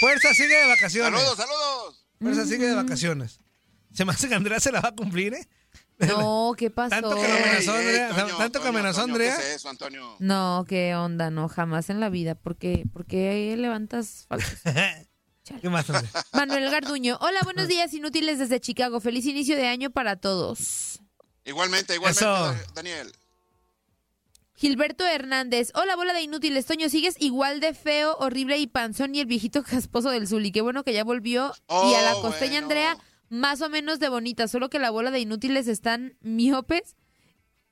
Fuerza 0.00 0.32
sigue 0.32 0.54
de 0.56 0.68
vacaciones. 0.68 1.20
Saludos, 1.20 1.36
saludos. 1.36 2.06
Fuerza 2.18 2.46
sigue 2.46 2.66
de 2.66 2.74
vacaciones. 2.74 3.40
Se 3.92 4.06
me 4.06 4.12
hace 4.12 4.26
que 4.26 4.36
Andrea 4.36 4.58
se 4.58 4.72
la 4.72 4.80
va 4.80 4.88
a 4.88 4.94
cumplir, 4.96 5.34
¿eh? 5.34 5.46
No, 5.98 6.54
¿qué 6.56 6.70
pasó? 6.70 6.88
Tanto 6.88 7.14
que 7.16 7.26
amenazó, 7.26 7.78
Ey, 7.78 7.86
ey, 7.88 7.98
Andrea. 7.98 8.24
Toño, 8.24 8.36
Tanto 8.38 8.62
que 8.62 8.68
amenazó, 8.68 9.00
Toño, 9.02 9.12
Andrea. 9.12 9.36
¿Qué 9.36 9.42
es 9.50 9.56
eso, 9.56 9.68
Antonio? 9.68 10.16
No, 10.18 10.64
qué 10.66 10.94
onda, 10.94 11.30
no, 11.30 11.46
jamás 11.50 11.90
en 11.90 12.00
la 12.00 12.08
vida. 12.08 12.36
¿Por 12.36 12.56
qué, 12.56 12.84
¿Por 12.90 13.04
qué 13.04 13.54
levantas 13.58 14.24
falsos? 14.30 14.60
¿Qué 15.60 15.68
más, 15.68 15.88
Andrea? 15.90 16.10
Manuel 16.32 16.70
Garduño, 16.70 17.18
hola, 17.20 17.40
buenos 17.44 17.68
días, 17.68 17.92
inútiles 17.92 18.38
desde 18.38 18.60
Chicago. 18.60 19.00
Feliz 19.00 19.26
inicio 19.26 19.56
de 19.56 19.66
año 19.66 19.90
para 19.90 20.16
todos. 20.16 21.00
Igualmente, 21.44 21.94
igualmente, 21.94 22.24
Eso. 22.24 22.54
Daniel. 22.74 23.12
Gilberto 24.54 25.06
Hernández, 25.06 25.70
hola, 25.74 25.96
bola 25.96 26.12
de 26.12 26.22
inútiles. 26.22 26.66
Toño, 26.66 26.88
sigues 26.88 27.16
igual 27.18 27.60
de 27.60 27.72
feo, 27.74 28.14
horrible 28.18 28.58
y 28.58 28.66
panzón 28.66 29.14
y 29.14 29.20
el 29.20 29.26
viejito 29.26 29.62
casposo 29.62 30.10
del 30.10 30.28
Zuli. 30.28 30.52
Qué 30.52 30.60
bueno 30.60 30.84
que 30.84 30.92
ya 30.92 31.04
volvió. 31.04 31.52
y 31.68 31.94
a 31.94 32.02
la 32.02 32.16
Oh, 32.16 32.22
costeña 32.22 32.52
bueno. 32.52 32.64
Andrea, 32.66 32.96
más 33.30 33.60
o 33.62 33.68
menos 33.70 33.98
de 34.00 34.08
bonita, 34.10 34.48
solo 34.48 34.68
que 34.68 34.78
la 34.78 34.90
bola 34.90 35.10
de 35.10 35.20
inútiles 35.20 35.66
están 35.66 36.16
miopes. 36.20 36.96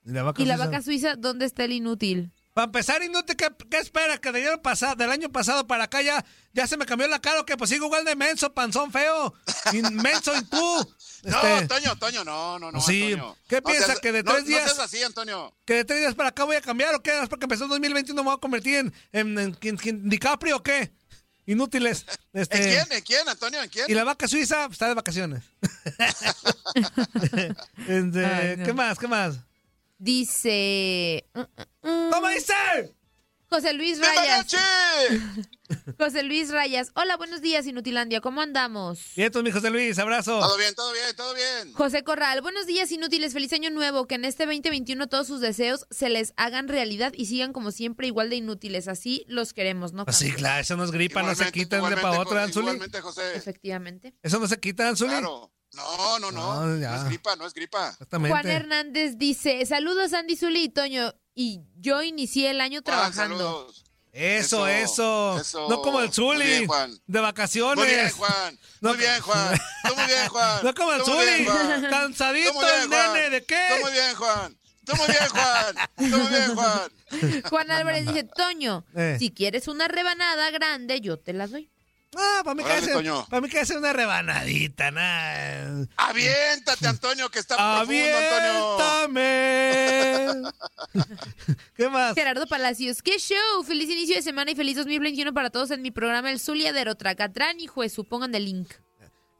Y 0.05 0.11
la 0.11 0.23
vaca 0.23 0.41
Y 0.41 0.45
la 0.45 0.55
suiza. 0.55 0.65
vaca 0.65 0.81
suiza, 0.81 1.15
¿dónde 1.15 1.45
está 1.45 1.63
el 1.65 1.73
inútil? 1.73 2.31
Para 2.59 2.65
empezar, 2.65 3.01
inútil, 3.01 3.37
¿qué, 3.37 3.47
qué 3.71 3.77
espera? 3.77 4.17
¿Que 4.17 4.33
del 4.33 4.45
año, 4.49 4.61
pasado, 4.61 4.93
del 4.95 5.09
año 5.09 5.31
pasado 5.31 5.65
para 5.65 5.85
acá 5.85 6.01
ya, 6.01 6.25
ya 6.51 6.67
se 6.67 6.75
me 6.75 6.85
cambió 6.85 7.07
la 7.07 7.19
cara 7.21 7.39
o 7.39 7.45
que 7.45 7.55
Pues 7.55 7.69
sigo 7.69 7.85
igual 7.85 8.03
de 8.03 8.17
menso, 8.17 8.53
panzón 8.53 8.91
feo. 8.91 9.33
Inmenso 9.71 10.35
y 10.37 10.43
tú. 10.43 10.93
No, 11.23 11.41
Este, 11.41 11.67
Toño, 11.69 11.95
Toño, 11.97 12.25
no, 12.25 12.59
no, 12.59 12.69
no. 12.69 12.81
Sí, 12.81 13.13
Antonio. 13.13 13.37
¿qué 13.47 13.55
No 13.55 13.61
piensa, 13.63 13.85
seas- 13.85 13.99
que 14.01 14.11
de 14.11 14.23
no- 14.23 14.31
tres 14.33 14.43
No 14.43 14.49
días- 14.49 14.63
seas 14.65 14.79
así, 14.79 15.01
Antonio. 15.01 15.55
¿Que 15.63 15.75
de 15.75 15.85
tres 15.85 15.99
días 16.01 16.15
para 16.15 16.27
acá 16.29 16.43
voy 16.43 16.57
a 16.57 16.61
cambiar 16.61 16.93
o 16.95 17.01
qué? 17.01 17.17
¿Es 17.23 17.29
porque 17.29 17.45
empezó 17.45 17.63
el 17.63 17.69
2021 17.69 18.21
me 18.23 18.27
voy 18.29 18.35
a 18.35 18.41
convertir 18.41 18.75
en, 18.75 18.93
en, 19.13 19.39
en- 19.39 19.57
en- 19.61 19.79
en 19.81 20.09
DiCaprio 20.09 20.57
o 20.57 20.61
qué? 20.63 20.91
Inútiles. 21.45 22.05
Este, 22.33 22.57
¿En 22.57 22.63
quién? 22.85 22.97
¿En 22.97 23.03
quién, 23.05 23.29
Antonio? 23.29 23.63
¿En 23.63 23.69
quién? 23.69 23.85
Y 23.87 23.93
la 23.93 24.03
vaca 24.03 24.27
suiza 24.27 24.65
está 24.69 24.89
de 24.89 24.95
vacaciones. 24.95 25.45
Este, 27.87 28.25
Ay, 28.25 28.57
no. 28.57 28.65
¿Qué 28.65 28.73
más? 28.73 28.99
¿Qué 28.99 29.07
más? 29.07 29.35
Dice... 29.97 31.25
mm, 31.89 32.07
mm. 32.07 32.11
¿Cómo 32.11 32.27
dice? 32.29 32.53
José 33.49 33.73
Luis 33.73 33.99
¡Viva 33.99 34.13
Rayas. 34.13 34.45
José 35.97 36.21
Luis 36.23 36.51
Rayas. 36.51 36.91
Hola, 36.93 37.17
buenos 37.17 37.41
días, 37.41 37.65
Inutilandia. 37.65 38.21
¿Cómo 38.21 38.41
andamos? 38.41 38.99
Bien, 39.15 39.31
tú, 39.31 39.41
mi 39.41 39.49
José 39.51 39.71
Luis, 39.71 39.97
abrazo. 39.97 40.39
Todo 40.39 40.55
bien, 40.57 40.75
todo 40.75 40.93
bien, 40.93 41.15
todo 41.15 41.33
bien. 41.33 41.73
José 41.73 42.03
Corral, 42.03 42.41
buenos 42.41 42.67
días 42.67 42.91
inútiles, 42.91 43.33
feliz 43.33 43.51
año 43.53 43.71
nuevo, 43.71 44.05
que 44.05 44.15
en 44.15 44.25
este 44.25 44.45
2021 44.45 45.07
todos 45.07 45.25
sus 45.25 45.41
deseos 45.41 45.87
se 45.89 46.09
les 46.09 46.33
hagan 46.37 46.67
realidad 46.67 47.11
y 47.15 47.25
sigan 47.25 47.51
como 47.51 47.71
siempre 47.71 48.05
igual 48.05 48.29
de 48.29 48.35
inútiles, 48.35 48.87
así 48.87 49.25
los 49.27 49.53
queremos, 49.53 49.93
¿no? 49.93 50.03
Sí, 50.03 50.25
Cáncer? 50.25 50.35
claro, 50.35 50.61
eso 50.61 50.77
no 50.77 50.83
es 50.83 50.91
gripa, 50.91 51.23
no 51.23 51.33
se 51.33 51.51
quita 51.51 51.77
de 51.77 51.95
para 51.97 52.23
Jo- 52.23 52.37
Anzuli. 52.37 52.65
Igualmente, 52.67 53.01
José. 53.01 53.35
Efectivamente. 53.35 54.13
Eso 54.21 54.37
no 54.39 54.47
se 54.47 54.59
quita, 54.59 54.89
Anzuli. 54.89 55.09
Claro. 55.09 55.51
No, 55.73 56.19
no, 56.19 56.31
no. 56.31 56.65
No, 56.65 56.77
No, 56.77 56.95
es 56.95 57.03
gripa, 57.05 57.35
no 57.35 57.45
es 57.45 57.53
gripa. 57.53 57.95
Juan 58.11 58.47
Hernández 58.47 59.17
dice, 59.17 59.63
saludos 59.67 60.13
Andy 60.13 60.35
Zuli 60.35 60.63
y 60.63 60.69
Toño, 60.69 61.13
y 61.41 61.61
yo 61.79 62.01
inicié 62.03 62.49
el 62.51 62.59
año 62.59 62.81
Juan, 62.83 62.83
trabajando. 63.13 63.71
Eso, 64.11 64.67
eso, 64.67 65.39
Eso. 65.39 65.69
No 65.69 65.81
como 65.81 65.99
el 66.01 66.07
Muy 66.07 66.13
Zuli. 66.13 66.45
bien, 66.45 66.67
Juan. 66.67 66.99
de 67.07 67.19
vacaciones. 67.21 67.77
Muy 67.77 67.87
bien, 67.87 68.09
Juan. 68.11 68.59
No- 68.81 68.89
Muy 68.89 68.97
bien, 68.97 69.21
Juan. 69.21 69.57
Tú 69.87 69.95
muy 69.95 70.05
bien, 70.07 70.27
Juan. 70.27 70.59
No 70.63 70.73
como 70.73 70.91
el 70.93 71.03
Tú 71.03 71.11
muy 71.13 71.25
bien, 71.25 71.45
Zuli. 71.47 71.89
Cansadito 71.89 72.59
bien, 72.59 72.73
el 72.81 72.89
nene, 72.89 73.29
¿de 73.29 73.45
qué? 73.45 73.67
Tú 73.77 73.81
muy 73.83 73.91
bien, 73.93 74.15
Juan. 74.15 74.57
Tú 74.85 74.95
muy 74.97 75.07
bien, 75.07 75.29
Juan. 75.29 75.75
Tú 75.95 76.03
muy 76.17 76.27
bien, 76.29 76.55
Juan. 76.55 77.43
Juan 77.49 77.71
Álvarez 77.71 78.05
dice, 78.07 78.23
Toño, 78.23 78.83
Eh. 78.95 79.15
si 79.19 79.31
quieres 79.31 79.67
una 79.69 79.87
rebanada 79.87 80.49
grande, 80.51 80.99
yo 80.99 81.17
te 81.17 81.31
la 81.33 81.47
doy. 81.47 81.69
Ah, 82.17 82.41
para 82.43 82.55
mí 82.55 82.63
que 82.63 82.69
Órale, 82.71 82.81
hace, 82.85 82.93
Toño. 82.93 83.25
para 83.29 83.41
mí 83.41 83.49
que 83.49 83.59
hace 83.59 83.77
una 83.77 83.93
rebanadita, 83.93 84.89
nada. 84.89 85.85
Aviéntate, 85.95 86.87
Antonio, 86.87 87.29
que 87.29 87.37
está 87.39 87.55
profundo, 87.55 87.93
Antonio. 88.17 88.79
Aviéntame. 88.81 90.49
¿Qué 91.75 91.87
más? 91.89 92.15
Gerardo 92.15 92.47
Palacios, 92.47 93.01
qué 93.03 93.19
show, 93.19 93.63
feliz 93.63 93.89
inicio 93.89 94.15
de 94.15 94.21
semana 94.21 94.51
y 94.51 94.55
feliz 94.55 94.75
2021 94.77 95.33
para 95.33 95.49
todos 95.49 95.69
en 95.71 95.81
mi 95.81 95.91
programa 95.91 96.31
El 96.31 96.39
Zuliadero 96.39 96.95
Tracatrán 96.95 97.59
y 97.59 97.67
juez, 97.67 97.93
supongan 97.93 98.33
el 98.35 98.45
link. 98.45 98.69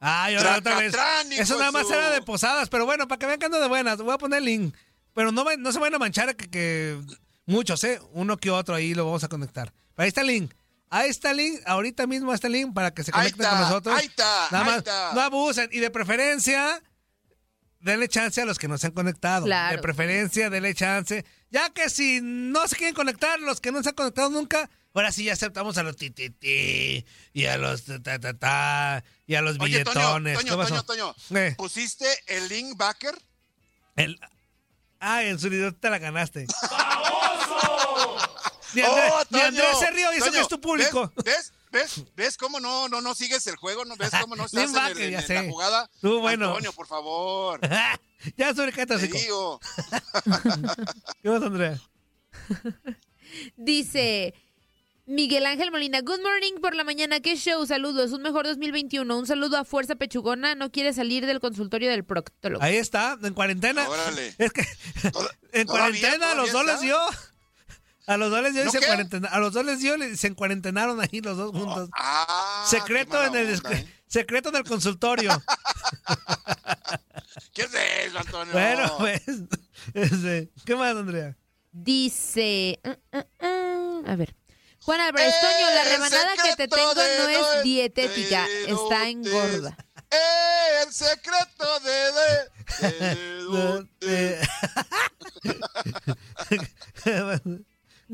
Ay, 0.00 0.36
ahora 0.36 0.58
otra 0.58 0.78
vez. 0.78 0.94
Hijo 1.30 1.42
Eso 1.42 1.54
nada 1.54 1.66
de 1.66 1.72
más 1.72 1.86
su- 1.88 1.92
era 1.92 2.10
de 2.10 2.22
posadas, 2.22 2.68
pero 2.70 2.86
bueno, 2.86 3.06
para 3.08 3.18
que 3.18 3.26
vean 3.26 3.38
que 3.38 3.46
ando 3.46 3.60
de 3.60 3.68
buenas, 3.68 3.98
voy 3.98 4.14
a 4.14 4.18
poner 4.18 4.38
el 4.38 4.44
link. 4.46 4.74
Pero 5.12 5.32
no, 5.32 5.44
no 5.58 5.72
se 5.72 5.78
van 5.78 5.94
a 5.94 5.98
manchar 5.98 6.34
que, 6.36 6.48
que 6.48 6.98
muchos, 7.46 7.82
¿eh? 7.84 8.00
Uno 8.12 8.36
que 8.38 8.50
otro 8.50 8.76
ahí 8.76 8.94
lo 8.94 9.04
vamos 9.04 9.24
a 9.24 9.28
conectar. 9.28 9.72
Pero 9.94 10.04
ahí 10.04 10.08
está 10.08 10.20
el 10.22 10.28
link. 10.28 10.52
Ahí 10.92 11.08
está 11.08 11.30
el 11.30 11.36
link, 11.36 11.60
ahorita 11.66 12.08
mismo 12.08 12.34
está 12.34 12.48
el 12.48 12.54
link 12.54 12.74
para 12.74 12.92
que 12.92 13.04
se 13.04 13.12
conecten 13.12 13.40
está, 13.42 13.50
con 13.50 13.60
nosotros. 13.60 13.96
ahí 13.96 14.06
está, 14.06 14.48
Nada 14.50 14.64
ahí 14.64 14.70
más, 14.70 14.78
está. 14.78 15.12
no 15.14 15.20
abusen. 15.20 15.68
Y 15.72 15.78
de 15.78 15.88
preferencia, 15.90 16.82
denle 17.78 18.08
chance 18.08 18.42
a 18.42 18.44
los 18.44 18.58
que 18.58 18.66
no 18.66 18.76
se 18.76 18.88
han 18.88 18.92
conectado. 18.92 19.46
Claro. 19.46 19.76
De 19.76 19.82
preferencia, 19.82 20.50
denle 20.50 20.74
chance. 20.74 21.24
Ya 21.50 21.70
que 21.70 21.90
si 21.90 22.20
no 22.20 22.66
se 22.66 22.74
quieren 22.74 22.94
conectar, 22.94 23.38
los 23.38 23.60
que 23.60 23.70
no 23.70 23.82
se 23.84 23.90
han 23.90 23.94
conectado 23.94 24.30
nunca, 24.30 24.68
ahora 24.92 25.12
sí 25.12 25.22
ya 25.24 25.32
aceptamos 25.34 25.78
a 25.78 25.84
los 25.84 25.96
ti, 25.96 26.10
ti, 26.10 26.30
ti, 26.30 27.06
y 27.32 27.44
a 27.46 27.56
los 27.56 27.84
ta, 27.84 28.02
ta, 28.02 28.18
ta, 28.18 28.34
ta, 28.34 29.04
y 29.26 29.36
a 29.36 29.42
los 29.42 29.60
Oye, 29.60 29.78
billetones. 29.84 30.38
Toño. 30.38 30.56
Toño, 30.56 30.82
Toño. 30.82 31.14
Eh. 31.36 31.54
¿Pusiste 31.56 32.06
el 32.26 32.48
link 32.48 32.76
backer? 32.76 33.14
El... 33.94 34.18
Ah, 34.98 35.22
en 35.22 35.38
su 35.38 35.48
video 35.48 35.72
te 35.72 35.88
la 35.88 35.98
ganaste. 35.98 36.46
Ni 38.74 38.82
Andrés, 38.82 39.12
¡Oh, 39.12 39.22
ni! 39.30 39.40
Andrés 39.40 39.78
se 39.78 39.90
rió 39.90 40.12
y 40.12 40.16
eso 40.18 40.30
que 40.32 40.40
es 40.40 40.48
tu 40.48 40.60
público. 40.60 41.12
¿Ves? 41.24 41.52
¿Ves? 41.72 42.02
¿Ves 42.16 42.36
cómo 42.36 42.58
no, 42.60 42.88
no, 42.88 43.00
no 43.00 43.14
sigues 43.14 43.46
el 43.46 43.56
juego? 43.56 43.84
¿No 43.84 43.96
ves 43.96 44.10
cómo 44.20 44.34
no 44.36 44.44
estás 44.46 44.64
en, 44.64 44.68
el- 44.68 44.72
Linebacker, 44.74 45.02
en- 45.04 45.10
ya 45.12 45.18
en 45.20 45.26
sé. 45.26 45.34
la 45.34 45.42
jugada? 45.44 45.90
Tú, 46.00 46.20
bueno. 46.20 46.48
Antonio, 46.48 46.72
por 46.72 46.86
favor. 46.86 47.60
ya 48.36 48.54
sobre 48.54 48.72
qué 48.72 48.86
Te 48.86 48.96
digo. 48.98 49.60
¿Qué 51.22 51.28
más, 51.28 51.42
Andrea? 51.42 51.80
Dice 53.56 54.34
Miguel 55.06 55.46
Ángel 55.46 55.70
Molina, 55.70 56.00
good 56.02 56.20
morning 56.20 56.60
por 56.60 56.74
la 56.74 56.84
mañana, 56.84 57.20
qué 57.20 57.36
show, 57.36 57.66
saludos, 57.66 58.12
un 58.12 58.22
mejor 58.22 58.46
2021, 58.46 59.18
un 59.18 59.26
saludo 59.26 59.56
a 59.56 59.64
Fuerza 59.64 59.96
Pechugona, 59.96 60.54
no 60.54 60.70
quiere 60.70 60.92
salir 60.92 61.26
del 61.26 61.40
consultorio 61.40 61.90
del 61.90 62.04
proctólogo. 62.04 62.62
Ahí 62.62 62.76
está, 62.76 63.18
en 63.22 63.34
cuarentena. 63.34 63.88
Órale. 63.88 64.34
Es 64.38 64.52
que 64.52 64.64
en 65.52 65.66
todavía, 65.66 65.66
cuarentena 65.66 66.34
los 66.34 66.52
dos 66.52 66.64
les 66.66 66.80
dio. 66.80 66.96
A 68.10 68.16
los 68.16 68.30
dos 68.30 68.42
les 68.42 68.52
dio 68.54 68.62
y 68.62 68.66
¿No 68.66 68.72
se 68.72 68.80
qué? 68.80 68.86
cuarentena- 68.86 69.28
A 69.28 69.38
los 69.38 69.52
dos 69.52 69.64
les 69.64 69.78
dio 69.78 69.94
y 69.96 70.16
se 70.16 70.26
encuarentenaron 70.26 71.00
ahí 71.00 71.20
los 71.20 71.36
dos 71.36 71.52
juntos. 71.52 71.88
Ah, 71.92 72.64
secreto 72.68 73.22
en 73.24 73.36
el 73.36 73.54
onda, 73.54 73.72
¿eh? 73.72 73.86
secreto 74.08 74.50
del 74.50 74.64
consultorio. 74.64 75.30
¿Qué 77.54 77.62
es 77.62 77.74
eso, 78.06 78.18
Antonio? 78.18 78.52
bueno, 78.52 78.92
pues. 78.98 79.22
este, 79.94 80.50
¿Qué 80.64 80.74
más, 80.76 80.96
Andrea? 80.96 81.36
Dice, 81.72 82.80
mm, 82.82 83.46
mm, 83.46 84.08
a 84.10 84.16
ver. 84.16 84.34
Juan 84.82 85.00
Álvarez, 85.00 85.34
Toño, 85.40 85.70
la 85.74 85.82
El 85.82 85.90
rebanada 85.90 86.30
que 86.42 86.56
te 86.56 86.66
tengo 86.68 86.94
no 86.94 87.02
es 87.28 87.62
dietética, 87.62 88.46
está 88.66 89.08
engorda. 89.08 89.76
Eh, 90.10 90.82
el 90.84 90.92
secreto 90.92 91.80
de... 91.80 92.12
de, 92.80 93.86
de- 94.00 94.40
de- 97.44 97.64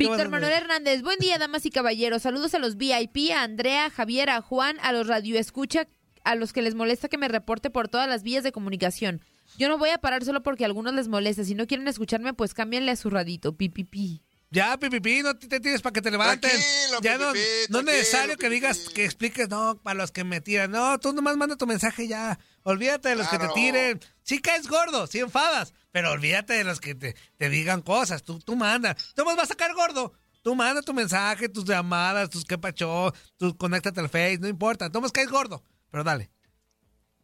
Víctor 0.08 0.28
Manuel 0.28 0.52
Hernández, 0.52 1.02
buen 1.02 1.18
día, 1.18 1.36
damas 1.36 1.66
y 1.66 1.70
caballeros. 1.70 2.22
Saludos 2.22 2.54
a 2.54 2.60
los 2.60 2.76
VIP, 2.76 3.32
a 3.34 3.42
Andrea, 3.42 3.86
a 3.86 3.90
Javier, 3.90 4.30
a 4.30 4.40
Juan, 4.40 4.78
a 4.80 4.92
los 4.92 5.08
radioescucha, 5.08 5.88
a 6.22 6.36
los 6.36 6.52
que 6.52 6.62
les 6.62 6.76
molesta 6.76 7.08
que 7.08 7.18
me 7.18 7.26
reporte 7.26 7.70
por 7.70 7.88
todas 7.88 8.08
las 8.08 8.22
vías 8.22 8.44
de 8.44 8.52
comunicación. 8.52 9.20
Yo 9.58 9.68
no 9.68 9.78
voy 9.78 9.90
a 9.90 9.98
parar 9.98 10.24
solo 10.24 10.44
porque 10.44 10.62
a 10.64 10.68
algunos 10.68 10.94
les 10.94 11.08
molesta. 11.08 11.44
Si 11.44 11.56
no 11.56 11.66
quieren 11.66 11.88
escucharme, 11.88 12.34
pues 12.34 12.54
cámbianle 12.54 12.92
a 12.92 12.96
su 12.96 13.10
radito. 13.10 13.56
Pipipi. 13.56 14.22
Ya, 14.50 14.78
pipipi, 14.78 15.22
no 15.22 15.36
te 15.36 15.58
tires 15.58 15.82
para 15.82 15.92
que 15.92 16.02
te 16.02 16.10
levanten. 16.10 16.50
Tranquilo, 16.50 17.00
ya 17.02 17.18
no, 17.18 17.32
Pipipi, 17.32 17.72
no 17.72 17.80
es 17.80 17.84
necesario 17.84 18.36
que 18.36 18.48
digas, 18.48 18.88
que 18.94 19.04
expliques, 19.04 19.48
no, 19.48 19.80
para 19.82 19.94
los 19.94 20.12
que 20.12 20.22
me 20.22 20.40
tiran. 20.40 20.70
No, 20.70 21.00
tú 21.00 21.12
nomás 21.12 21.36
manda 21.36 21.56
tu 21.56 21.66
mensaje 21.66 22.06
ya. 22.06 22.38
Olvídate 22.62 23.08
de 23.08 23.16
los 23.16 23.28
que 23.28 23.38
te 23.38 23.48
tiren. 23.48 24.00
Sí 24.22 24.38
caes 24.40 24.68
gordo, 24.68 25.06
sí 25.08 25.18
enfadas, 25.18 25.74
pero 25.96 26.12
olvídate 26.12 26.52
de 26.52 26.64
los 26.64 26.78
que 26.78 26.94
te, 26.94 27.16
te 27.38 27.48
digan 27.48 27.80
cosas. 27.80 28.22
Tú, 28.22 28.38
tú 28.38 28.54
manda. 28.54 28.94
Tú 29.14 29.24
más 29.24 29.34
vas 29.34 29.44
a 29.44 29.48
sacar 29.54 29.72
gordo. 29.72 30.12
Tú 30.42 30.54
manda 30.54 30.82
tu 30.82 30.92
mensaje, 30.92 31.48
tus 31.48 31.64
llamadas, 31.64 32.28
tus 32.28 32.44
qué 32.44 32.58
pacho, 32.58 33.14
tú 33.38 33.56
conéctate 33.56 34.00
al 34.00 34.10
Face, 34.10 34.36
no 34.38 34.46
importa. 34.46 34.92
Tú 34.92 35.00
más 35.00 35.10
caes 35.10 35.30
gordo. 35.30 35.64
Pero 35.90 36.04
dale. 36.04 36.30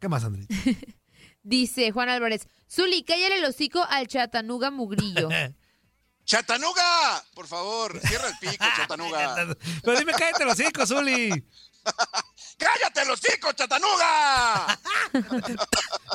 ¿Qué 0.01 0.09
más, 0.09 0.25
Andrés? 0.25 0.47
Dice 1.43 1.93
Juan 1.93 2.09
Álvarez. 2.09 2.49
Zuli, 2.67 3.03
cállale 3.03 3.41
el 3.41 3.45
hocico 3.45 3.85
al 3.91 4.09
chatanuga 4.09 4.71
mugrillo. 4.71 5.29
¡Chatanuga! 6.25 7.23
Por 7.35 7.47
favor, 7.47 8.01
cierra 8.01 8.29
el 8.29 8.39
pico, 8.39 8.65
Chatanuga. 8.79 9.55
Pero 9.83 9.99
dime, 9.99 10.13
cállate 10.13 10.47
los 10.47 10.59
hijos, 10.59 10.89
Zuli. 10.89 11.45
¡Cállate 12.57 13.05
los 13.05 13.21
hijos, 13.29 13.55
Chatanuga! 13.55 14.79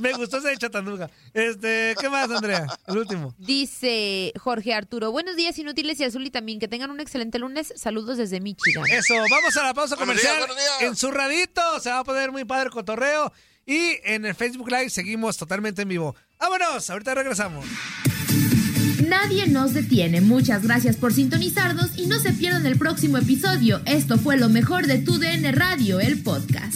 Me 0.02 0.14
gustó 0.14 0.38
ese 0.38 0.50
de 0.50 0.58
Chatanuga. 0.58 1.10
Este, 1.34 1.96
¿qué 2.00 2.10
más, 2.10 2.30
Andrea? 2.30 2.66
El 2.88 2.98
último. 2.98 3.34
Dice 3.38 4.32
Jorge 4.40 4.74
Arturo. 4.74 5.12
Buenos 5.12 5.36
días, 5.36 5.58
inútiles 5.58 6.00
y 6.00 6.04
a 6.04 6.12
Zuli 6.12 6.30
también. 6.32 6.60
Que 6.60 6.68
tengan 6.68 6.92
un 6.92 7.00
excelente 7.00 7.40
lunes. 7.40 7.74
Saludos 7.76 8.18
desde 8.18 8.40
Michigan. 8.40 8.84
Eso, 8.92 9.16
vamos 9.30 9.56
a 9.58 9.64
la 9.64 9.74
pausa 9.74 9.96
Buenos 9.96 10.16
comercial. 10.22 10.36
días, 10.36 10.48
buenos 10.48 10.64
días. 10.64 10.82
En 10.90 10.96
su 10.96 11.12
radito 11.12 11.62
se 11.80 11.90
va 11.90 12.00
a 12.00 12.04
poner 12.04 12.32
muy 12.32 12.46
padre 12.46 12.66
el 12.66 12.72
cotorreo. 12.72 13.32
Y 13.66 13.98
en 14.06 14.26
el 14.26 14.34
Facebook 14.34 14.70
Live 14.70 14.90
seguimos 14.90 15.36
totalmente 15.38 15.82
en 15.82 15.90
vivo. 15.90 16.16
¡Vámonos! 16.40 16.90
Ahorita 16.90 17.14
regresamos. 17.16 17.66
Nadie 19.08 19.48
nos 19.48 19.74
detiene. 19.74 20.22
Muchas 20.22 20.64
gracias 20.64 20.96
por 20.98 21.14
sintonizarnos 21.14 21.98
y 21.98 22.08
no 22.08 22.20
se 22.20 22.34
pierdan 22.34 22.66
el 22.66 22.78
próximo 22.78 23.18
episodio. 23.18 23.82
Esto 23.86 24.18
fue 24.18 24.38
lo 24.38 24.50
mejor 24.50 24.86
de 24.88 25.00
Tu 25.00 25.18
DN 25.18 25.52
Radio, 25.52 26.00
el 26.00 26.22
podcast. 26.24 26.76